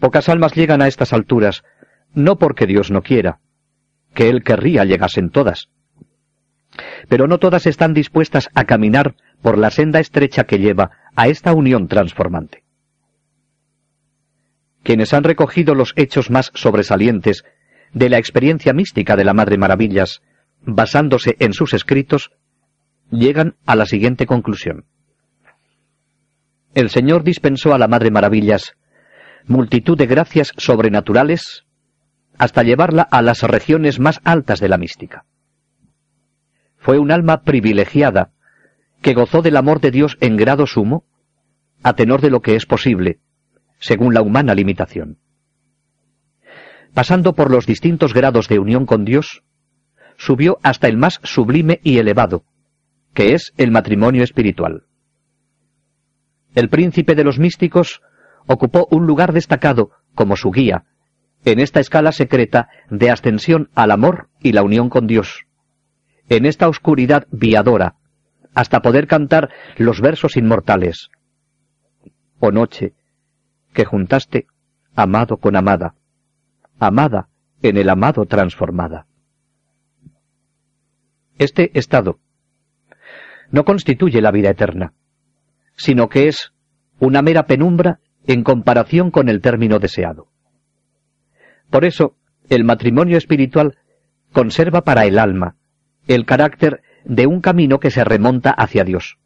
Pocas 0.00 0.28
almas 0.28 0.54
llegan 0.54 0.82
a 0.82 0.86
estas 0.86 1.14
alturas, 1.14 1.62
no 2.12 2.36
porque 2.36 2.66
Dios 2.66 2.90
no 2.90 3.00
quiera, 3.00 3.40
que 4.12 4.28
Él 4.28 4.44
querría 4.44 4.84
llegasen 4.84 5.30
todas. 5.30 5.70
Pero 7.08 7.26
no 7.26 7.38
todas 7.38 7.66
están 7.66 7.94
dispuestas 7.94 8.50
a 8.54 8.64
caminar 8.64 9.14
por 9.40 9.56
la 9.56 9.70
senda 9.70 9.98
estrecha 9.98 10.44
que 10.44 10.58
lleva 10.58 10.90
a 11.16 11.28
esta 11.28 11.54
unión 11.54 11.88
transformante. 11.88 12.61
Quienes 14.82 15.14
han 15.14 15.24
recogido 15.24 15.74
los 15.74 15.92
hechos 15.96 16.30
más 16.30 16.50
sobresalientes 16.54 17.44
de 17.92 18.08
la 18.08 18.18
experiencia 18.18 18.72
mística 18.72 19.16
de 19.16 19.24
la 19.24 19.34
Madre 19.34 19.58
Maravillas, 19.58 20.22
basándose 20.62 21.36
en 21.38 21.52
sus 21.52 21.74
escritos, 21.74 22.30
llegan 23.10 23.56
a 23.66 23.76
la 23.76 23.86
siguiente 23.86 24.26
conclusión. 24.26 24.84
El 26.74 26.90
Señor 26.90 27.22
dispensó 27.22 27.74
a 27.74 27.78
la 27.78 27.88
Madre 27.88 28.10
Maravillas 28.10 28.74
multitud 29.46 29.98
de 29.98 30.06
gracias 30.06 30.52
sobrenaturales 30.56 31.64
hasta 32.38 32.62
llevarla 32.62 33.02
a 33.02 33.22
las 33.22 33.42
regiones 33.42 34.00
más 34.00 34.20
altas 34.24 34.60
de 34.60 34.68
la 34.68 34.78
mística. 34.78 35.24
Fue 36.78 36.98
un 36.98 37.12
alma 37.12 37.42
privilegiada 37.42 38.30
que 39.02 39.14
gozó 39.14 39.42
del 39.42 39.56
amor 39.56 39.80
de 39.80 39.90
Dios 39.90 40.16
en 40.20 40.36
grado 40.36 40.66
sumo, 40.66 41.04
a 41.82 41.94
tenor 41.94 42.20
de 42.20 42.30
lo 42.30 42.40
que 42.40 42.56
es 42.56 42.66
posible, 42.66 43.18
según 43.82 44.14
la 44.14 44.22
humana 44.22 44.54
limitación. 44.54 45.18
Pasando 46.94 47.34
por 47.34 47.50
los 47.50 47.66
distintos 47.66 48.14
grados 48.14 48.48
de 48.48 48.60
unión 48.60 48.86
con 48.86 49.04
Dios, 49.04 49.42
subió 50.16 50.58
hasta 50.62 50.86
el 50.86 50.96
más 50.96 51.18
sublime 51.24 51.80
y 51.82 51.98
elevado, 51.98 52.44
que 53.12 53.34
es 53.34 53.52
el 53.56 53.72
matrimonio 53.72 54.22
espiritual. 54.22 54.84
El 56.54 56.68
príncipe 56.68 57.16
de 57.16 57.24
los 57.24 57.40
místicos 57.40 58.02
ocupó 58.46 58.86
un 58.90 59.06
lugar 59.06 59.32
destacado 59.32 59.90
como 60.14 60.36
su 60.36 60.52
guía 60.52 60.84
en 61.44 61.58
esta 61.58 61.80
escala 61.80 62.12
secreta 62.12 62.68
de 62.88 63.10
ascensión 63.10 63.68
al 63.74 63.90
amor 63.90 64.28
y 64.38 64.52
la 64.52 64.62
unión 64.62 64.90
con 64.90 65.08
Dios, 65.08 65.46
en 66.28 66.46
esta 66.46 66.68
oscuridad 66.68 67.26
viadora, 67.32 67.96
hasta 68.54 68.80
poder 68.80 69.08
cantar 69.08 69.50
los 69.76 70.00
versos 70.00 70.36
inmortales. 70.36 71.08
Oh 72.38 72.52
noche, 72.52 72.94
que 73.72 73.84
juntaste 73.84 74.46
amado 74.94 75.38
con 75.38 75.56
amada, 75.56 75.94
amada 76.78 77.28
en 77.62 77.76
el 77.76 77.88
amado 77.88 78.26
transformada. 78.26 79.06
Este 81.38 81.76
estado 81.78 82.18
no 83.50 83.64
constituye 83.64 84.20
la 84.20 84.30
vida 84.30 84.50
eterna, 84.50 84.92
sino 85.76 86.08
que 86.08 86.28
es 86.28 86.52
una 86.98 87.22
mera 87.22 87.46
penumbra 87.46 88.00
en 88.26 88.44
comparación 88.44 89.10
con 89.10 89.28
el 89.28 89.40
término 89.40 89.78
deseado. 89.78 90.28
Por 91.70 91.84
eso, 91.84 92.16
el 92.48 92.64
matrimonio 92.64 93.16
espiritual 93.16 93.78
conserva 94.32 94.82
para 94.82 95.04
el 95.04 95.18
alma 95.18 95.56
el 96.06 96.26
carácter 96.26 96.82
de 97.04 97.26
un 97.26 97.40
camino 97.40 97.78
que 97.78 97.90
se 97.90 98.04
remonta 98.04 98.50
hacia 98.50 98.84
Dios. 98.84 99.18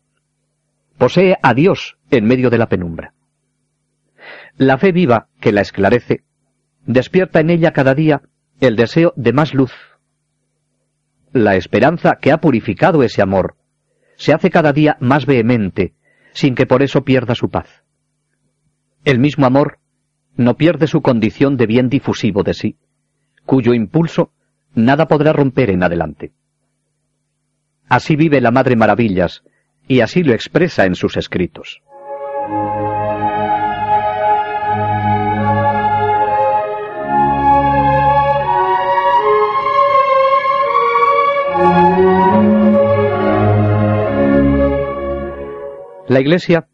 Posee 0.98 1.36
a 1.42 1.54
Dios 1.54 1.96
en 2.10 2.24
medio 2.26 2.50
de 2.50 2.58
la 2.58 2.68
penumbra. 2.68 3.12
La 4.58 4.78
fe 4.78 4.92
viva 4.92 5.28
que 5.40 5.52
la 5.52 5.60
esclarece 5.60 6.22
despierta 6.86 7.40
en 7.40 7.50
ella 7.50 7.72
cada 7.72 7.94
día 7.94 8.22
el 8.60 8.76
deseo 8.76 9.12
de 9.16 9.32
más 9.32 9.52
luz. 9.52 9.72
La 11.32 11.56
esperanza 11.56 12.16
que 12.20 12.32
ha 12.32 12.40
purificado 12.40 13.02
ese 13.02 13.20
amor 13.20 13.56
se 14.16 14.32
hace 14.32 14.50
cada 14.50 14.72
día 14.72 14.96
más 14.98 15.26
vehemente, 15.26 15.94
sin 16.32 16.54
que 16.54 16.64
por 16.64 16.82
eso 16.82 17.04
pierda 17.04 17.34
su 17.34 17.50
paz. 17.50 17.84
El 19.04 19.18
mismo 19.18 19.44
amor 19.44 19.78
no 20.36 20.56
pierde 20.56 20.86
su 20.86 21.02
condición 21.02 21.58
de 21.58 21.66
bien 21.66 21.90
difusivo 21.90 22.42
de 22.42 22.54
sí, 22.54 22.76
cuyo 23.44 23.74
impulso 23.74 24.32
nada 24.74 25.06
podrá 25.06 25.34
romper 25.34 25.68
en 25.70 25.82
adelante. 25.82 26.32
Así 27.88 28.16
vive 28.16 28.40
la 28.40 28.50
Madre 28.50 28.74
Maravillas, 28.74 29.42
y 29.86 30.00
así 30.00 30.22
lo 30.22 30.32
expresa 30.32 30.86
en 30.86 30.94
sus 30.94 31.16
escritos. 31.18 31.82
La 46.08 46.20
Iglesia, 46.20 46.68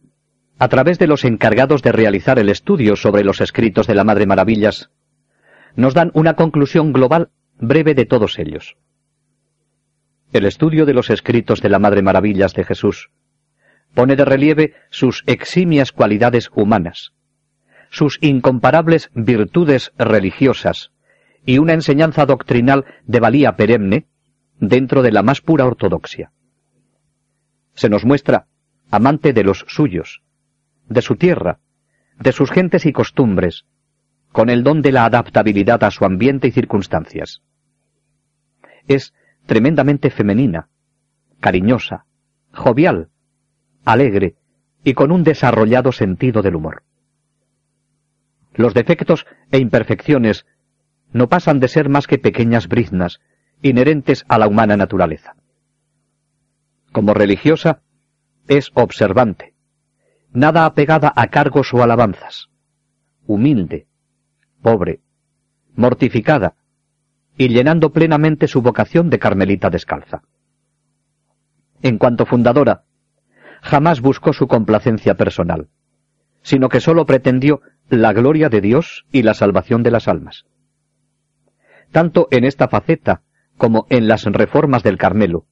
a 0.59 0.69
través 0.69 0.99
de 0.99 1.07
los 1.07 1.25
encargados 1.25 1.83
de 1.83 1.91
realizar 1.91 2.39
el 2.39 2.51
estudio 2.51 2.97
sobre 2.97 3.25
los 3.25 3.41
escritos 3.41 3.87
de 3.87 3.95
la 3.95 4.05
Madre 4.05 4.27
Maravillas, 4.27 4.91
nos 5.75 5.95
dan 5.95 6.11
una 6.13 6.35
conclusión 6.35 6.93
global 6.93 7.31
breve 7.59 7.95
de 7.95 8.05
todos 8.05 8.39
ellos. 8.39 8.77
El 10.35 10.45
estudio 10.45 10.85
de 10.85 10.93
los 10.93 11.09
escritos 11.09 11.63
de 11.63 11.71
la 11.71 11.79
Madre 11.79 12.03
Maravillas 12.03 12.53
de 12.53 12.65
Jesús 12.65 13.11
pone 13.95 14.17
de 14.17 14.27
relieve 14.27 14.75
sus 14.91 15.25
eximias 15.27 15.93
cualidades 15.93 16.51
humanas, 16.55 17.15
sus 17.89 18.19
incomparables 18.21 19.11
virtudes 19.15 19.93
religiosas 19.97 20.93
y 21.47 21.57
una 21.57 21.73
enseñanza 21.73 22.27
doctrinal 22.27 22.85
de 23.07 23.21
valía 23.21 23.57
perenne 23.57 24.07
dentro 24.61 25.01
de 25.03 25.13
la 25.13 25.23
más 25.23 25.41
pura 25.41 25.65
ortodoxia. 25.65 26.33
Se 27.75 27.89
nos 27.89 28.05
muestra 28.05 28.47
amante 28.93 29.33
de 29.33 29.43
los 29.43 29.65
suyos, 29.69 30.23
de 30.87 31.01
su 31.01 31.17
tierra, 31.17 31.59
de 32.21 32.31
sus 32.31 32.51
gentes 32.51 32.85
y 32.85 32.93
costumbres, 32.93 33.65
con 34.33 34.51
el 34.51 34.63
don 34.63 34.83
de 34.83 34.93
la 34.93 35.07
adaptabilidad 35.07 35.83
a 35.83 35.91
su 35.91 36.05
ambiente 36.05 36.47
y 36.47 36.51
circunstancias. 36.53 37.43
Es 38.87 39.15
tremendamente 39.47 40.11
femenina, 40.11 40.69
cariñosa, 41.41 42.05
jovial, 42.53 43.09
alegre 43.87 44.37
y 44.85 44.93
con 44.93 45.11
un 45.11 45.25
desarrollado 45.25 45.91
sentido 45.93 46.43
del 46.43 46.57
humor. 46.57 46.83
Los 48.53 48.75
defectos 48.75 49.25
e 49.51 49.59
imperfecciones 49.59 50.45
no 51.15 51.31
pasan 51.31 51.61
de 51.61 51.69
ser 51.69 51.89
más 51.89 52.07
que 52.07 52.19
pequeñas 52.19 52.69
briznas 52.69 53.21
inherentes 53.63 54.27
a 54.29 54.39
la 54.39 54.49
humana 54.49 54.77
naturaleza. 54.77 55.35
Como 56.93 57.15
religiosa, 57.15 57.81
es 58.57 58.71
observante, 58.75 59.55
nada 60.33 60.67
apegada 60.67 61.13
a 61.15 61.29
cargos 61.29 61.73
o 61.75 61.83
alabanzas. 61.83 62.49
humilde, 63.27 63.87
pobre, 64.63 65.01
mortificada, 65.75 66.55
y 67.39 67.49
llenando 67.49 67.93
plenamente 67.93 68.49
su 68.49 68.61
vocación 68.61 69.11
de 69.11 69.19
Carmelita 69.19 69.71
descalza. 69.71 70.23
En 71.83 71.99
cuanto 71.99 72.27
fundadora, 72.27 72.85
jamás 73.63 74.01
buscó 74.01 74.33
su 74.33 74.49
complacencia 74.49 75.15
personal, 75.15 75.69
sino 76.43 76.69
que 76.69 76.81
sólo 76.81 77.07
pretendió 77.07 77.63
la 77.89 78.13
gloria 78.13 78.49
de 78.49 78.61
Dios 78.61 79.07
y 79.13 79.23
la 79.23 79.35
salvación 79.35 79.83
de 79.83 79.93
las 79.93 80.09
almas. 80.09 80.45
Tanto 81.91 82.29
en 82.31 82.45
esta 82.45 82.69
faceta 82.69 83.23
como 83.57 83.87
en 83.89 84.09
las 84.09 84.25
reformas 84.25 84.83
del 84.83 84.99
Carmelo, 84.99 85.47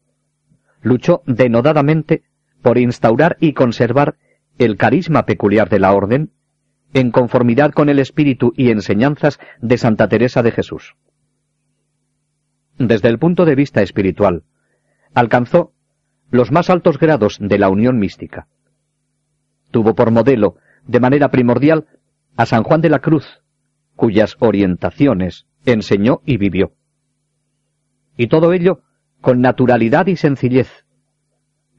luchó 0.83 1.23
denodadamente 1.27 2.25
por 2.63 2.79
instaurar 2.79 3.37
y 3.41 3.53
conservar 3.53 4.17
el 4.59 4.77
carisma 4.77 5.25
peculiar 5.25 5.69
de 5.69 5.79
la 5.79 5.93
orden 5.93 6.33
en 6.93 7.11
conformidad 7.11 7.73
con 7.73 7.89
el 7.89 7.99
espíritu 7.99 8.53
y 8.57 8.71
enseñanzas 8.71 9.39
de 9.61 9.79
Santa 9.79 10.09
Teresa 10.09 10.43
de 10.43 10.51
Jesús. 10.51 10.97
Desde 12.79 13.09
el 13.09 13.19
punto 13.19 13.45
de 13.45 13.55
vista 13.55 13.83
espiritual, 13.83 14.43
alcanzó 15.15 15.73
los 16.31 16.51
más 16.51 16.71
altos 16.71 16.99
grados 16.99 17.39
de 17.41 17.59
la 17.59 17.69
unión 17.69 17.99
mística. 17.99 18.49
Tuvo 19.71 19.95
por 19.95 20.11
modelo, 20.11 20.57
de 20.87 21.01
manera 21.01 21.31
primordial, 21.31 21.87
a 22.37 22.47
San 22.47 22.63
Juan 22.63 22.81
de 22.81 22.91
la 22.91 23.01
Cruz, 23.01 23.43
cuyas 23.97 24.37
orientaciones 24.41 25.47
enseñó 25.65 26.23
y 26.25 26.39
vivió. 26.39 26.73
Y 28.17 28.29
todo 28.29 28.53
ello 28.53 28.81
con 29.21 29.41
naturalidad 29.41 30.07
y 30.07 30.17
sencillez, 30.17 30.87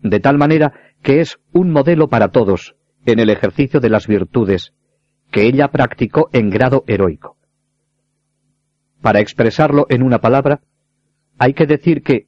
de 0.01 0.19
tal 0.19 0.37
manera 0.37 0.73
que 1.01 1.21
es 1.21 1.39
un 1.51 1.71
modelo 1.71 2.09
para 2.09 2.29
todos 2.29 2.75
en 3.05 3.19
el 3.19 3.29
ejercicio 3.29 3.79
de 3.79 3.89
las 3.89 4.07
virtudes 4.07 4.73
que 5.31 5.43
ella 5.43 5.69
practicó 5.69 6.29
en 6.33 6.49
grado 6.49 6.83
heroico. 6.87 7.37
Para 9.01 9.19
expresarlo 9.19 9.87
en 9.89 10.03
una 10.03 10.19
palabra, 10.19 10.61
hay 11.39 11.53
que 11.53 11.65
decir 11.65 12.03
que 12.03 12.27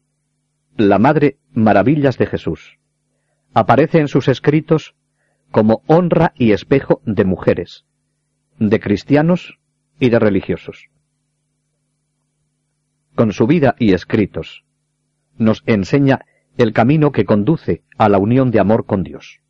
la 0.76 0.98
Madre 0.98 1.38
Maravillas 1.54 2.18
de 2.18 2.26
Jesús 2.26 2.80
aparece 3.54 4.00
en 4.00 4.08
sus 4.08 4.28
escritos 4.28 4.96
como 5.52 5.84
honra 5.86 6.34
y 6.36 6.52
espejo 6.52 7.02
de 7.06 7.26
mujeres, 7.26 7.86
de 8.58 8.80
cristianos 8.80 9.60
y 10.00 10.10
de 10.10 10.18
religiosos. 10.18 10.90
Con 13.14 13.34
su 13.34 13.46
vida 13.46 13.76
y 13.78 13.94
escritos, 13.94 14.64
nos 15.38 15.62
enseña 15.68 16.26
el 16.58 16.74
camino 16.74 17.12
que 17.12 17.26
conduce 17.26 17.84
a 17.98 18.10
la 18.10 18.18
unión 18.18 18.52
de 18.52 18.60
amor 18.60 18.86
con 18.86 19.04
Dios. 19.04 19.43